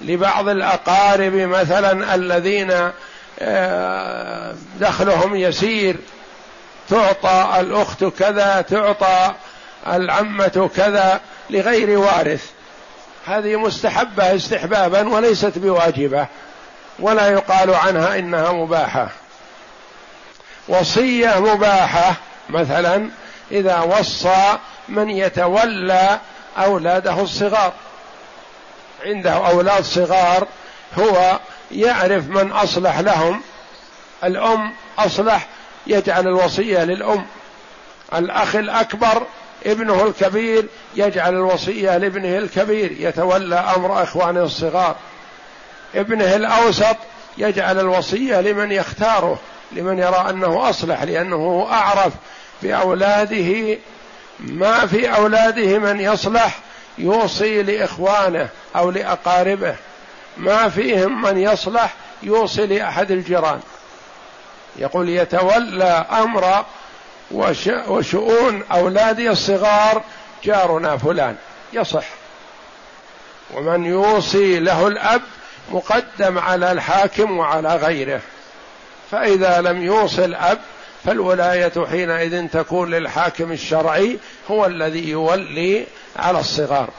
[0.00, 2.90] لبعض الأقارب مثلا الذين
[4.80, 5.96] دخلهم يسير
[6.88, 9.34] تعطى الأخت كذا تعطى
[9.86, 11.20] العمة كذا
[11.50, 12.50] لغير وارث.
[13.26, 16.26] هذه مستحبة استحبابا وليست بواجبة
[16.98, 19.08] ولا يقال عنها إنها مباحة.
[20.68, 22.14] وصية مباحة
[22.48, 23.10] مثلا
[23.50, 24.58] إذا وصى
[24.88, 26.18] من يتولى
[26.58, 27.72] أولاده الصغار.
[29.04, 30.46] عنده أولاد صغار
[30.98, 31.38] هو
[31.70, 33.40] يعرف من أصلح لهم.
[34.24, 35.46] الأم أصلح
[35.86, 37.26] يجعل الوصية للأم.
[38.14, 39.22] الأخ الأكبر
[39.66, 42.96] ابنه الكبير يجعل الوصية لابنه الكبير.
[42.98, 44.96] يتولى أمر إخوانه الصغار.
[45.94, 46.96] ابنه الأوسط
[47.38, 49.38] يجعل الوصية لمن يختاره
[49.72, 52.12] لمن يرى أنه أصلح لأنه أعرف
[52.62, 53.78] بأولاده.
[54.40, 56.58] ما في أولاده من يصلح
[56.98, 59.74] يوصي لإخوانه أو لأقاربه.
[60.38, 63.60] ما فيهم من يصلح يوصي لأحد الجيران.
[64.76, 66.64] يقول يتولى أمر
[67.88, 70.02] وشؤون أولادي الصغار
[70.44, 71.36] جارنا فلان.
[71.72, 72.04] يصح.
[73.54, 75.22] ومن يوصي له الأب
[75.70, 78.20] مقدم على الحاكم وعلى غيره.
[79.10, 80.58] فإذا لم يوصي الأب
[81.04, 84.18] فالولاية حينئذ تكون للحاكم الشرعي
[84.50, 85.86] هو الذي يولي
[86.16, 86.90] على الصغار.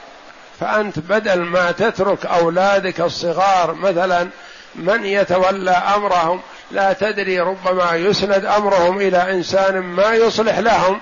[0.60, 4.28] فأنت بدل ما تترك أولادك الصغار مثلا
[4.74, 6.40] من يتولى أمرهم
[6.70, 11.00] لا تدري ربما يسند أمرهم إلى إنسان ما يصلح لهم.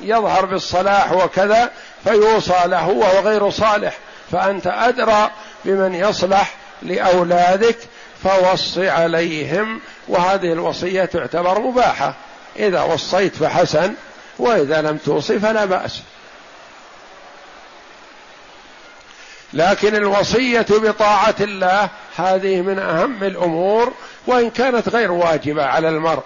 [0.00, 1.70] يظهر بالصلاح وكذا
[2.04, 3.94] فيوصى له وهو غير صالح.
[4.32, 5.30] فأنت أدرى
[5.64, 7.76] بمن يصلح لأولادك
[8.24, 9.80] فوص عليهم.
[10.08, 12.14] وهذه الوصية تعتبر مباحة.
[12.56, 13.94] إذا وصيت فحسن
[14.38, 16.02] وإذا لم توصي فلا بأس.
[19.54, 23.92] لكن الوصية بطاعة الله هذه من أهم الأمور
[24.26, 26.22] وإن كانت غير واجبة على المرء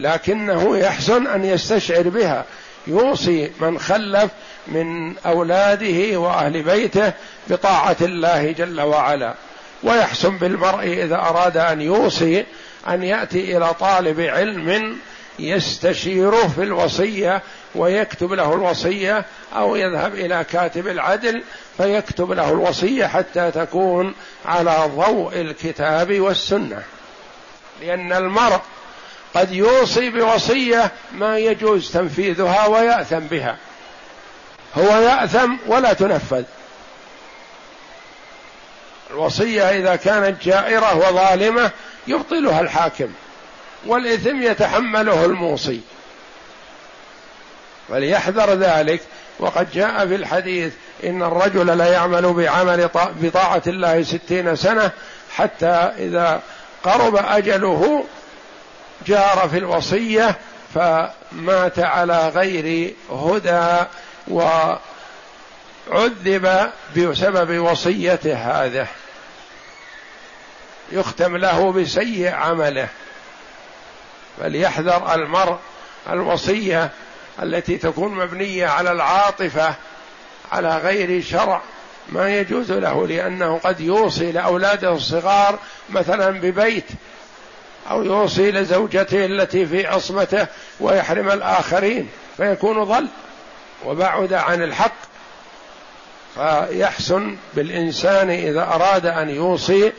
[0.00, 2.44] لكنه يحسن أن يستشعر بها
[2.86, 4.30] يوصي من خلف
[4.66, 7.12] من أولاده وأهل بيته
[7.50, 9.34] بطاعة الله جل وعلا
[9.82, 12.44] ويحسن بالمرء إذا أراد أن يوصي
[12.88, 14.96] أن يأتي إلى طالب علم
[15.38, 17.42] يستشيره في الوصية
[17.74, 19.24] ويكتب له الوصية
[19.56, 21.42] أو يذهب إلى كاتب العدل
[21.76, 24.14] فيكتب له الوصية حتى تكون
[24.46, 26.82] على ضوء الكتاب والسنة.
[27.80, 28.60] لأن المرء
[29.34, 33.56] قد يوصي بوصية ما يجوز تنفيذها ويأثم بها.
[34.78, 36.44] هو يأثم ولا تنفذ.
[39.10, 41.70] الوصية إذا كانت جائرة وظالمة
[42.06, 43.08] يبطلها الحاكم
[43.86, 45.80] والإثم يتحمله الموصي.
[47.90, 49.00] فليحذر ذلك.
[49.40, 50.72] وقد جاء في الحديث
[51.04, 54.90] إن الرجل لا يعمل بعمل بطاعة الله ستين سنة
[55.36, 56.42] حتى إذا
[56.84, 58.04] قرب أجله
[59.06, 60.36] جار في الوصية
[60.74, 63.86] فمات على غير هدى
[65.88, 68.86] وعذب بسبب وصيته هذه
[70.92, 72.88] يختم له بسيء عمله.
[74.40, 75.58] فليحذر المرء
[76.10, 76.90] الوصية
[77.42, 79.74] التي تكون مبنية على العاطفة
[80.52, 81.62] على غير شرع.
[82.08, 85.58] ما يجوز له لأنه قد يوصي لأولاده الصغار
[85.90, 86.84] مثلا ببيت
[87.90, 90.46] أو يوصي لزوجته التي في عصمته
[90.80, 93.08] ويحرم الآخرين فيكون ضل
[93.84, 95.10] وبعد عن الحق.
[96.34, 99.92] فيحسن بالإنسان إذا أراد أن يوصي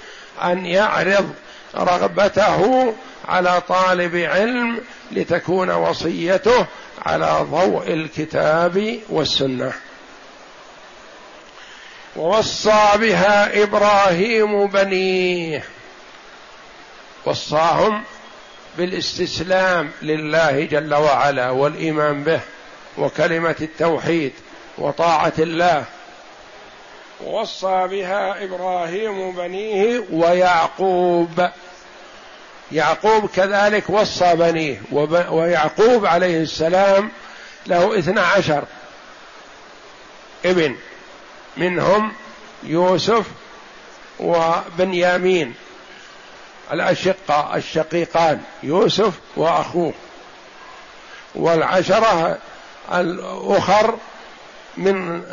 [0.43, 1.29] أن يعرض
[1.75, 2.93] رغبته
[3.27, 6.65] على طالب علم لتكون وصيته
[7.05, 9.73] على ضوء الكتاب والسنة.
[12.15, 15.63] ووصى بها إبراهيم بنيه.
[17.25, 18.03] وصاهم
[18.77, 22.39] بالاستسلام لله جل وعلا والإيمان به
[22.97, 24.33] وكلمة التوحيد
[24.77, 25.85] وطاعة الله.
[27.25, 31.49] وصى بها إبراهيم بنيه ويعقوب.
[32.71, 34.81] يعقوب كذلك وصى بنيه
[35.31, 37.11] ويعقوب عليه السلام
[37.67, 38.63] له اثنا عشر
[40.45, 40.75] ابن
[41.57, 42.13] منهم
[42.63, 43.25] يوسف
[44.19, 45.53] وبنيامين
[46.71, 49.93] الأشقة الشقيقان يوسف وأخوه.
[51.35, 52.37] والعشرة
[52.93, 53.97] الأخر
[54.77, 55.23] من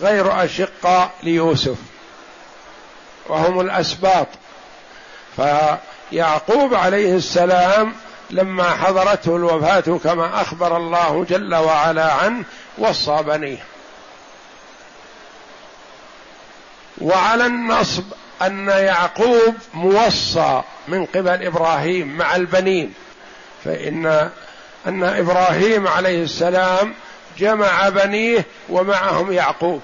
[0.00, 1.76] غير أشقة ليوسف
[3.26, 4.26] وهم الأسباط.
[6.14, 7.94] فيعقوب عليه السلام
[8.30, 12.44] لما حضرته الوفاة كما أخبر الله جل وعلا عنه
[12.78, 13.64] وصى بنيه
[16.98, 18.04] وعلى النصب
[18.42, 22.94] أن يعقوب موصى من قبل إبراهيم مع البنين
[23.64, 24.30] فإن
[24.86, 26.94] أن إبراهيم عليه السلام
[27.38, 29.82] جمع بنيه ومعهم يعقوب.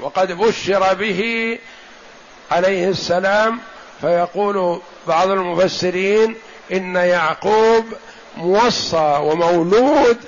[0.00, 1.58] وقد بشر به
[2.50, 3.60] عليه السلام
[4.00, 6.36] فيقول بعض المفسرين
[6.72, 7.84] إن يعقوب
[8.36, 10.18] موصى ومولود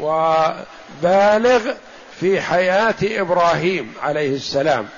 [0.00, 1.72] وبالغ
[2.20, 4.88] في حياة إبراهيم عليه السلام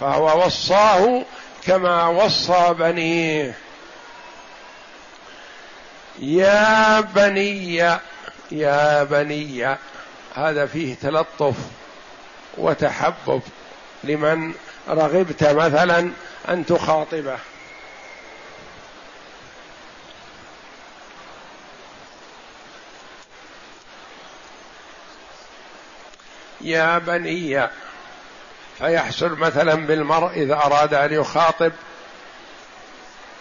[0.00, 1.22] فهو وصاه
[1.66, 3.54] كما وصى بنيه
[6.18, 7.76] يا بني
[8.50, 9.76] يا بني
[10.34, 11.54] هذا فيه تلطف
[12.58, 13.42] وتحبب
[14.04, 14.52] لمن
[14.90, 16.10] رغبت مثلا
[16.48, 17.38] أن تخاطبه.
[26.60, 27.68] يا بني
[28.78, 31.72] فيحصل مثلا بالمرء إذا أراد أن يخاطب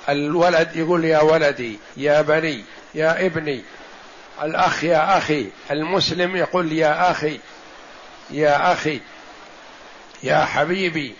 [0.10, 2.64] الولد يقول يا ولدي يا بني
[2.95, 3.64] يا ابني
[4.41, 7.39] الأخ يا أخي المسلم يقول يا أخي
[8.30, 9.02] يا أخي
[10.24, 11.16] يا حبيبي.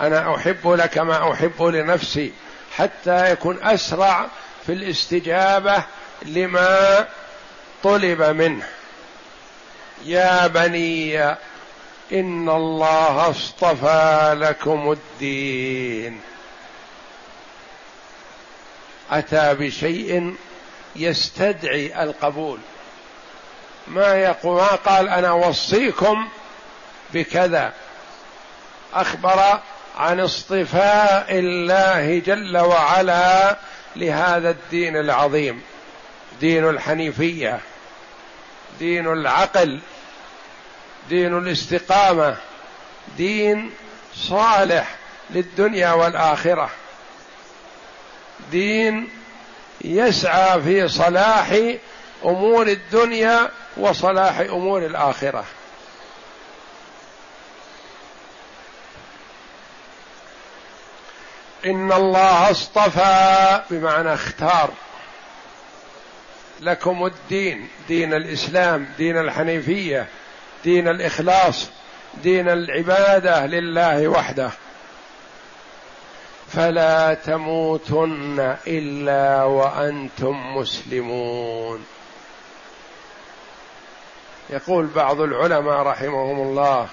[0.00, 2.32] أنا أحب لك ما أحب لنفسي
[2.76, 4.26] حتى يكون أسرع
[4.66, 5.82] في الاستجابة
[6.22, 7.06] لما
[7.82, 8.66] طلب منه.
[10.04, 11.22] يا بني
[12.12, 16.20] إن الله اصطفى لكم الدين.
[19.10, 20.36] أتى بشيء
[20.96, 22.58] يستدعي القبول.
[23.86, 26.28] ما يقول ما قال أنا أوصيكم
[27.14, 27.72] بكذا.
[28.94, 29.60] أخبر
[30.00, 33.56] عن اصطفاء الله جل وعلا
[33.96, 35.62] لهذا الدين العظيم.
[36.40, 37.60] دين الحنيفية
[38.78, 39.80] دين العقل
[41.08, 42.36] دين الاستقامة
[43.16, 43.72] دين
[44.14, 44.96] صالح
[45.30, 46.70] للدنيا والآخرة.
[48.52, 49.10] دين
[49.80, 51.60] يسعى في صلاح
[52.24, 55.44] أمور الدنيا وصلاح أمور الآخرة.
[61.66, 64.70] إن الله اصطفى بمعنى اختار.
[66.60, 70.06] لكم الدين دين الإسلام دين الحنيفية
[70.64, 71.68] دين الإخلاص
[72.22, 74.50] دين العبادة لله وحده.
[76.52, 81.84] فلا تموتن إلا وأنتم مسلمون.
[84.50, 86.88] يقول بعض العلماء رحمهم الله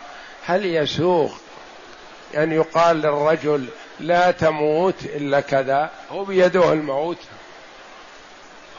[0.45, 1.33] هل يسوغ
[2.37, 3.67] أن يقال للرجل
[3.99, 5.91] لا تموت إلا كذا.
[6.11, 7.17] هو بيده الموت.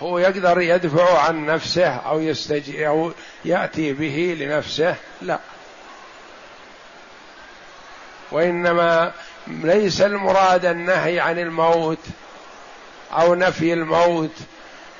[0.02, 3.12] هو يقدر يدفع عن نفسه أو يستجي أو
[3.44, 4.94] يأتي به لنفسه.
[5.22, 5.38] لا.
[8.32, 9.12] وإنما
[9.46, 11.98] ليس المراد النهي عن الموت
[13.12, 14.36] أو نفي الموت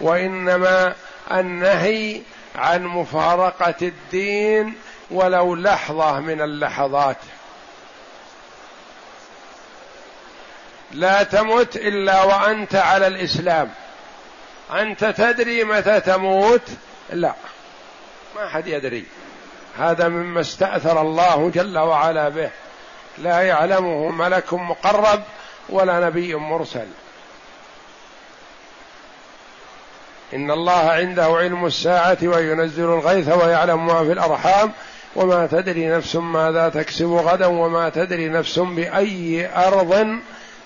[0.01, 0.95] وإنما
[1.33, 2.21] النهي
[2.55, 4.75] عن مفارقة الدين
[5.11, 7.17] ولو لحظة من اللحظات.
[10.93, 13.71] لا تمت إلا وأنت على الإسلام.
[14.73, 16.63] أنت تدري متى تموت؟
[17.11, 17.35] لا.
[18.37, 19.05] ما حد يدري.
[19.79, 22.51] هذا مما استأثر الله جل وعلا به.
[23.19, 25.23] لا يعلمه ملك مقرب
[25.69, 26.87] ولا نبي مرسل.
[30.35, 34.73] إن الله عنده علم الساعة وينزل الغيث ويعلم ما في الأرحام.
[35.17, 40.19] وما تدري نفس ماذا تكسب غدا وما تدري نفس بأي أرض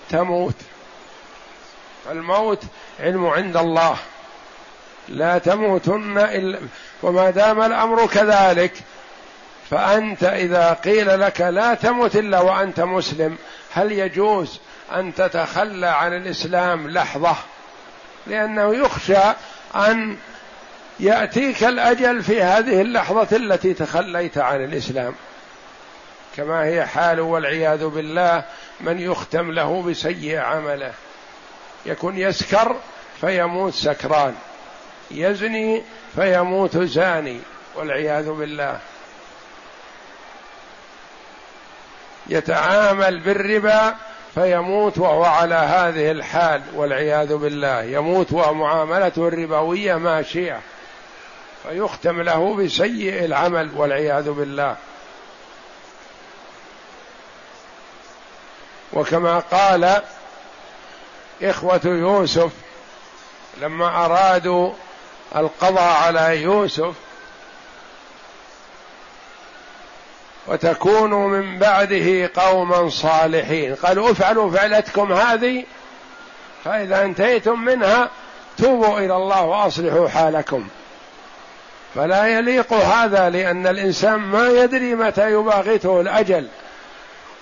[0.09, 0.55] تموت.
[2.11, 2.63] الموت
[2.99, 3.97] علم عند الله.
[5.09, 6.59] لا تموتن إلا
[7.03, 8.73] وما دام الأمر كذلك
[9.69, 13.37] فأنت إذا قيل لك لا تمت إلا وأنت مسلم
[13.73, 14.59] هل يجوز
[14.93, 17.35] أن تتخلى عن الإسلام لحظة؟
[18.27, 19.33] لأنه يخشى
[19.75, 20.17] أن
[20.99, 25.15] يأتيك الأجل في هذه اللحظة التي تخليت عن الإسلام.
[26.37, 28.43] كما هي حال والعياذ بالله
[28.81, 30.93] من يختم له بسيء عمله.
[31.85, 32.75] يكون يسكر
[33.21, 34.35] فيموت سكران.
[35.11, 35.83] يزني
[36.15, 37.39] فيموت زاني
[37.75, 38.79] والعياذ بالله.
[42.27, 43.95] يتعامل بالربا
[44.35, 47.83] فيموت وهو على هذه الحال والعياذ بالله.
[47.83, 50.59] يموت ومعاملته الربويه ماشية.
[51.63, 54.75] فيختم له بسيء العمل والعياذ بالله.
[58.93, 60.01] وكما قال
[61.43, 62.51] إخوة يوسف
[63.61, 64.71] لما أرادوا
[65.35, 66.93] القضاء على يوسف
[70.47, 73.75] وتكونوا من بعده قوما صالحين.
[73.75, 75.65] قالوا افعلوا فعلتكم هذه
[76.65, 78.09] فإذا انتهيتم منها
[78.57, 80.67] توبوا إلى الله وأصلحوا حالكم.
[81.95, 86.47] فلا يليق هذا لأن الإنسان ما يدري متى يباغته الأجل.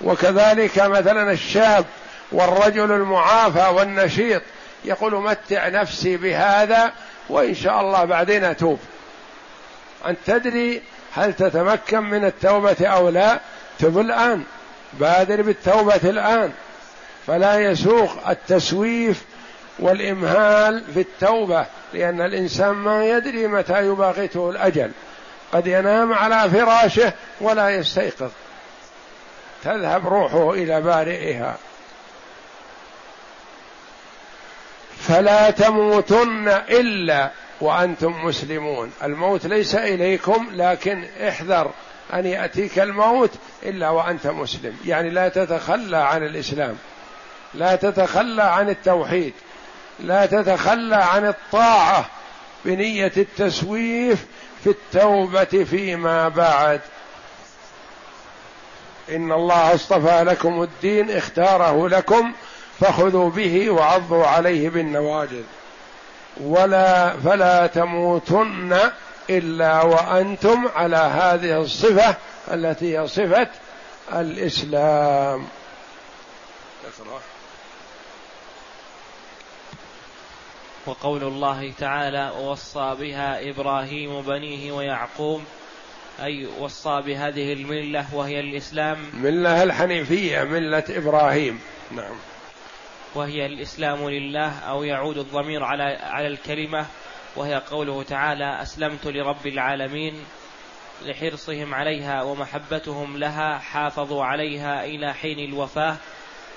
[0.04, 1.86] وكذلك مثلا الشاب
[2.32, 4.42] والرجل المعافى والنشيط
[4.86, 6.92] يقول متع نفسي بهذا
[7.30, 8.80] وإن شاء الله بعدين أتوب.
[10.08, 10.82] أن تدري
[11.14, 13.40] هل تتمكن من التوبة أو لا؟
[13.80, 14.44] تب الآن.
[14.94, 16.52] بادر بالتوبة الآن.
[17.28, 19.24] فلا يسوق التسويف
[19.80, 24.92] والإمهال في التوبة لأن الإنسان ما يدري متى يباغته الأجل.
[25.52, 28.32] قد ينام على فراشه ولا يستيقظ.
[29.64, 31.58] تذهب روحه إلى بارئها.
[35.00, 37.32] فلا تموتن إلا
[37.62, 38.92] وأنتم مسلمون.
[39.04, 41.72] الموت ليس إليكم لكن احذر
[42.14, 43.32] أن يأتيك الموت
[43.64, 44.78] إلا وأنت مسلم.
[44.86, 46.78] يعني لا تتخلى عن الإسلام
[47.54, 49.34] لا تتخلى عن التوحيد
[50.00, 52.06] لا تتخلى عن الطاعة
[52.66, 54.26] بنية التسويف
[54.64, 56.82] في التوبة فيما بعد.
[59.10, 62.34] إن الله اصطفى لكم الدين اختاره لكم
[62.80, 65.44] فخذوا به وعضوا عليه بالنواجذ.
[66.42, 68.80] ولا فلا تموتن
[69.30, 72.16] إلا وأنتم على هذه الصفة
[72.54, 73.48] التي هي صفة
[74.14, 75.48] الإسلام.
[80.86, 85.42] وقول الله تعالى ووصى بها إبراهيم بنيه ويعقوب
[86.20, 88.98] أي وصى بهذه الملة وهي الإسلام.
[89.14, 91.60] ملة الحنيفية ملة إبراهيم.
[91.92, 92.16] نعم.
[93.16, 96.86] وهي الإسلام لله أو يعود الضمير على على الكلمة
[97.36, 100.24] وهي قوله تعالى أسلمت لرب العالمين
[101.06, 105.96] لحرصهم عليها ومحبتهم لها حافظوا عليها إلى حين الوفاة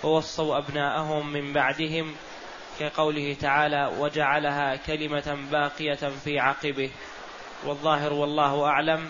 [0.04, 2.14] ووصوا أبناءهم من بعدهم
[2.80, 6.90] كقوله تعالى وجعلها كلمة باقية في عقبه.
[7.64, 9.08] والظاهر والله أعلم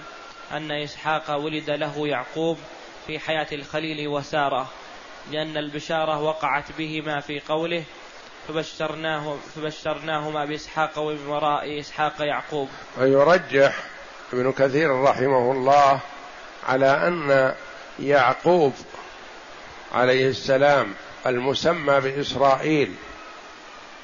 [0.52, 2.58] أن إسحاق ولد له يعقوب
[3.06, 4.70] في حياة الخليل وسارة
[5.32, 7.84] لأن البشارة وقعت بهما في قوله
[8.48, 12.68] فبشرناه فبشرناهما بإسحاق ومن وراء إسحاق يعقوب.
[12.98, 13.74] ويرجح
[14.32, 16.00] ابن كثير رحمه الله
[16.66, 17.54] على أن
[18.00, 18.72] يعقوب
[19.92, 20.94] عليه السلام
[21.26, 22.94] المسمى بإسرائيل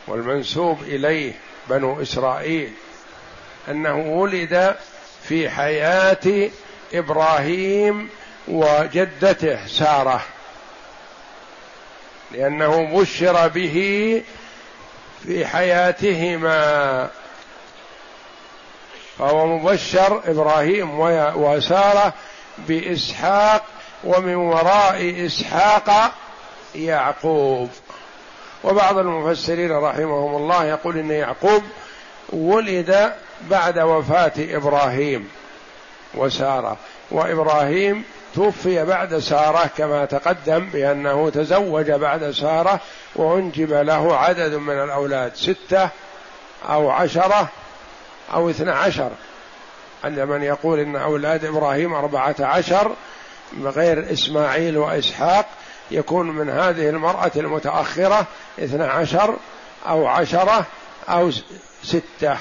[0.06, 1.32] والمنسوب إليه
[1.68, 2.72] بنو إسرائيل
[3.68, 4.76] أنه ولد
[5.22, 6.50] في حياة
[6.94, 8.08] إبراهيم
[8.48, 10.20] وجدته سارة.
[12.32, 14.22] لأنه بشر به
[15.22, 17.08] في حياتهما.
[19.18, 21.00] فهو مبشر إبراهيم
[21.36, 22.14] وسارة
[22.58, 23.64] بإسحاق
[24.04, 26.14] ومن وراء إسحاق
[26.74, 27.70] يعقوب.
[28.64, 31.62] وبعض المفسرين رحمهم الله يقول إن يعقوب
[32.32, 33.12] ولد
[33.50, 35.28] بعد وفاة إبراهيم
[36.14, 36.76] وسارة.
[37.10, 42.80] وإبراهيم توفي بعد سارة كما تقدم بأنه تزوج بعد سارة
[43.16, 45.88] وأنجب له عدد من الأولاد ستة
[46.68, 47.48] أو عشرة
[48.34, 49.10] أو اثنى عشر.
[50.04, 52.92] عند من يقول إن أولاد إبراهيم أربعة عشر
[53.62, 55.46] غير إسماعيل وإسحاق
[55.90, 58.26] يكون من هذه المرأة المتأخرة
[58.58, 59.36] اثنى عشر
[59.88, 60.66] أو عشرة
[61.08, 61.30] أو
[61.82, 62.36] ستة.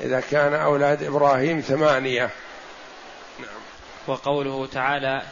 [0.00, 2.30] إذا كان أولاد إبراهيم ثمانية.
[4.06, 5.22] وقوله تعالى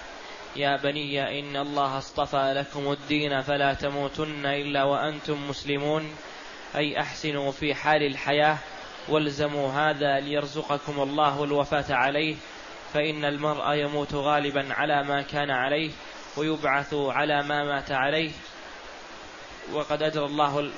[0.57, 6.17] يا بني إن الله اصطفى لكم الدين فلا تموتن إلا وأنتم مسلمون.
[6.77, 8.59] أي أحسنوا في حال الحياة
[9.09, 12.37] والزموا هذا ليرزقكم الله الوفاة عليه.
[12.95, 15.91] فإن المرء يموت غالبا على ما كان عليه
[16.37, 18.31] ويبعث على ما مات عليه.
[19.73, 20.71] وقد أجرى الله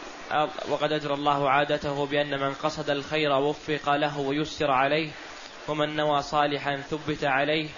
[0.68, 5.11] وقد أجرى الله عادته بأن من قصد الخير وفق له ويسر عليه
[5.68, 7.68] ومن نوى صالحا ثبت عليه.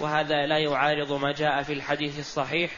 [0.00, 2.70] وهذا لا يعارض ما جاء في الحديث الصحيح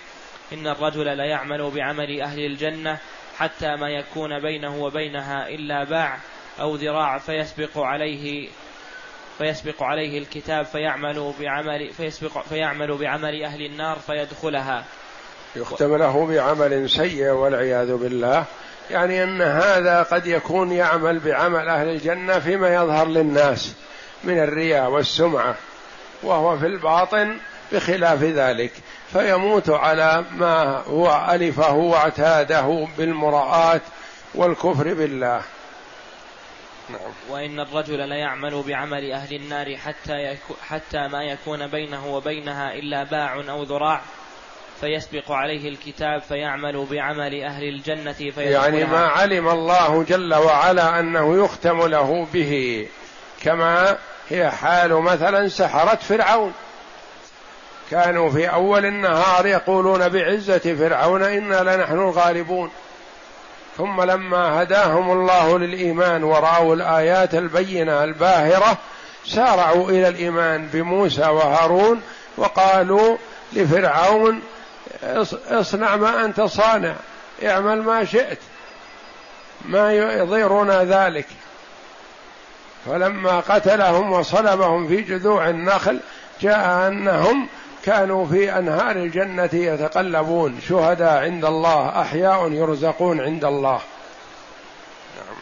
[0.53, 2.99] إن الرجل لا يعمل بعمل أهل الجنة
[3.39, 6.19] حتى ما يكون بينه وبينها إلا باع
[6.61, 8.49] أو ذراع فيسبق عليه
[9.39, 14.85] فيسبق عليه الكتاب فيعمل بعمل فيسبق فيعمل بعمل أهل النار فيدخلها.
[15.57, 18.45] يختم له بعمل سيء والعياذ بالله.
[18.91, 23.75] يعني أن هذا قد يكون يعمل بعمل أهل الجنة فيما يظهر للناس
[24.25, 25.55] من الرياء والسمعة
[26.23, 27.37] وهو في الباطن
[27.73, 28.73] بخلاف ذلك
[29.13, 33.83] فيموت على ما هو ألفه واعتاده بالمراءات
[34.35, 35.43] والكفر بالله
[36.89, 37.01] نعم.
[37.29, 40.37] وإن الرجل ليعمل بعمل أهل النار حتى
[40.69, 44.01] حتى ما يكون بينه وبينها إلا باع أو ذراع
[44.81, 51.87] فيسبق عليه الكتاب فيعمل بعمل أهل الجنة يعني ما علم الله جل وعلا أنه يختم
[51.87, 52.87] له به
[53.43, 53.99] كما
[54.29, 56.53] هي حال مثلا سحرة فرعون.
[57.91, 62.71] كانوا في أول النهار يقولون بعزة فرعون إنا لنحن الغالبون.
[63.77, 68.79] ثم لما هداهم الله للإيمان ورأوا الآيات البينة الباهرة
[69.27, 72.03] سارعوا إلى الإيمان بموسى وهارون
[72.37, 73.17] وقالوا
[73.53, 74.43] لفرعون
[75.51, 76.95] اصنع ما أنت صانع
[77.45, 78.39] اعمل ما شئت
[79.65, 81.27] ما يضيرنا ذلك.
[82.87, 86.01] فلما قتلهم وصلبهم في جذوع النخل
[86.41, 87.49] جاء أنهم
[87.85, 90.61] كانوا في أنهار الجنة يتقلبون.
[90.69, 93.81] شهداء عند الله أحياء يرزقون عند الله.
[95.17, 95.37] نعم.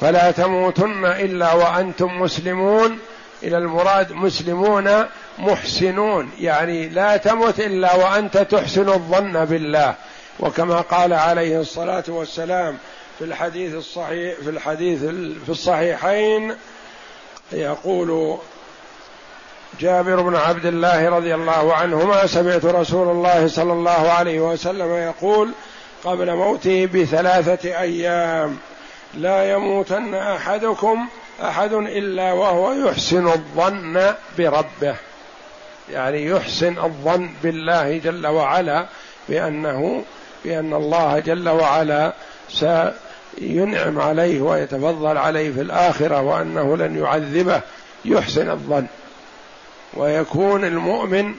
[0.00, 2.98] فلا تموتن إلا وأنتم مسلمون.
[3.42, 5.04] إلى المراد مسلمون
[5.38, 6.30] محسنون.
[6.40, 9.94] يعني لا تمت إلا وأنت تحسن الظن بالله.
[10.40, 12.78] وكما قال عليه الصلاة والسلام
[13.18, 15.04] في الحديث الصحيح في الحديث
[15.44, 16.54] في الصحيحين
[17.52, 18.38] يقول
[19.80, 25.52] جابر بن عبد الله رضي الله عنهما سمعت رسول الله صلى الله عليه وسلم يقول
[26.04, 28.58] قبل موته بثلاثة أيام
[29.14, 31.08] لا يموتن أحدكم
[31.42, 34.94] أحد إلا وهو يحسن الظن بربه.
[35.92, 38.86] يعني يحسن الظن بالله جل وعلا
[39.28, 40.04] بأنه
[40.44, 42.12] بأن الله جل وعلا
[42.48, 47.60] سينعم عليه ويتفضل عليه في الآخرة وأنه لن يعذبه.
[48.04, 48.86] يحسن الظن.
[49.94, 51.34] ويكون المؤمن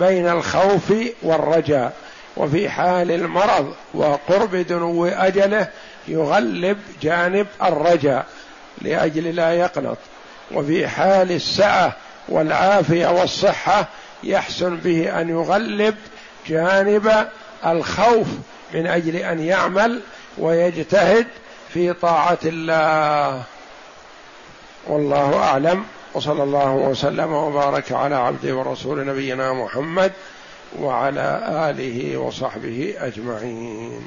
[0.00, 0.92] بين الخوف
[1.22, 1.92] والرجاء.
[2.36, 5.68] وفي حال المرض وقرب دنو أجله
[6.08, 8.26] يغلب جانب الرجاء.
[8.82, 9.98] لأجل لا يقنط
[10.52, 11.96] وفي حال السعة
[12.28, 13.88] والعافية والصحة
[14.24, 15.94] يحسن به أن يغلب
[16.48, 17.26] جانب
[17.66, 18.26] الخوف
[18.74, 20.00] من أجل أن يعمل
[20.38, 21.26] ويجتهد
[21.68, 23.42] في طاعة الله.
[24.86, 25.84] والله أعلم.
[26.14, 30.12] وصلى الله وسلم وبارك على عبده ورسول نبينا محمد
[30.80, 34.06] وعلى آله وصحبه أجمعين.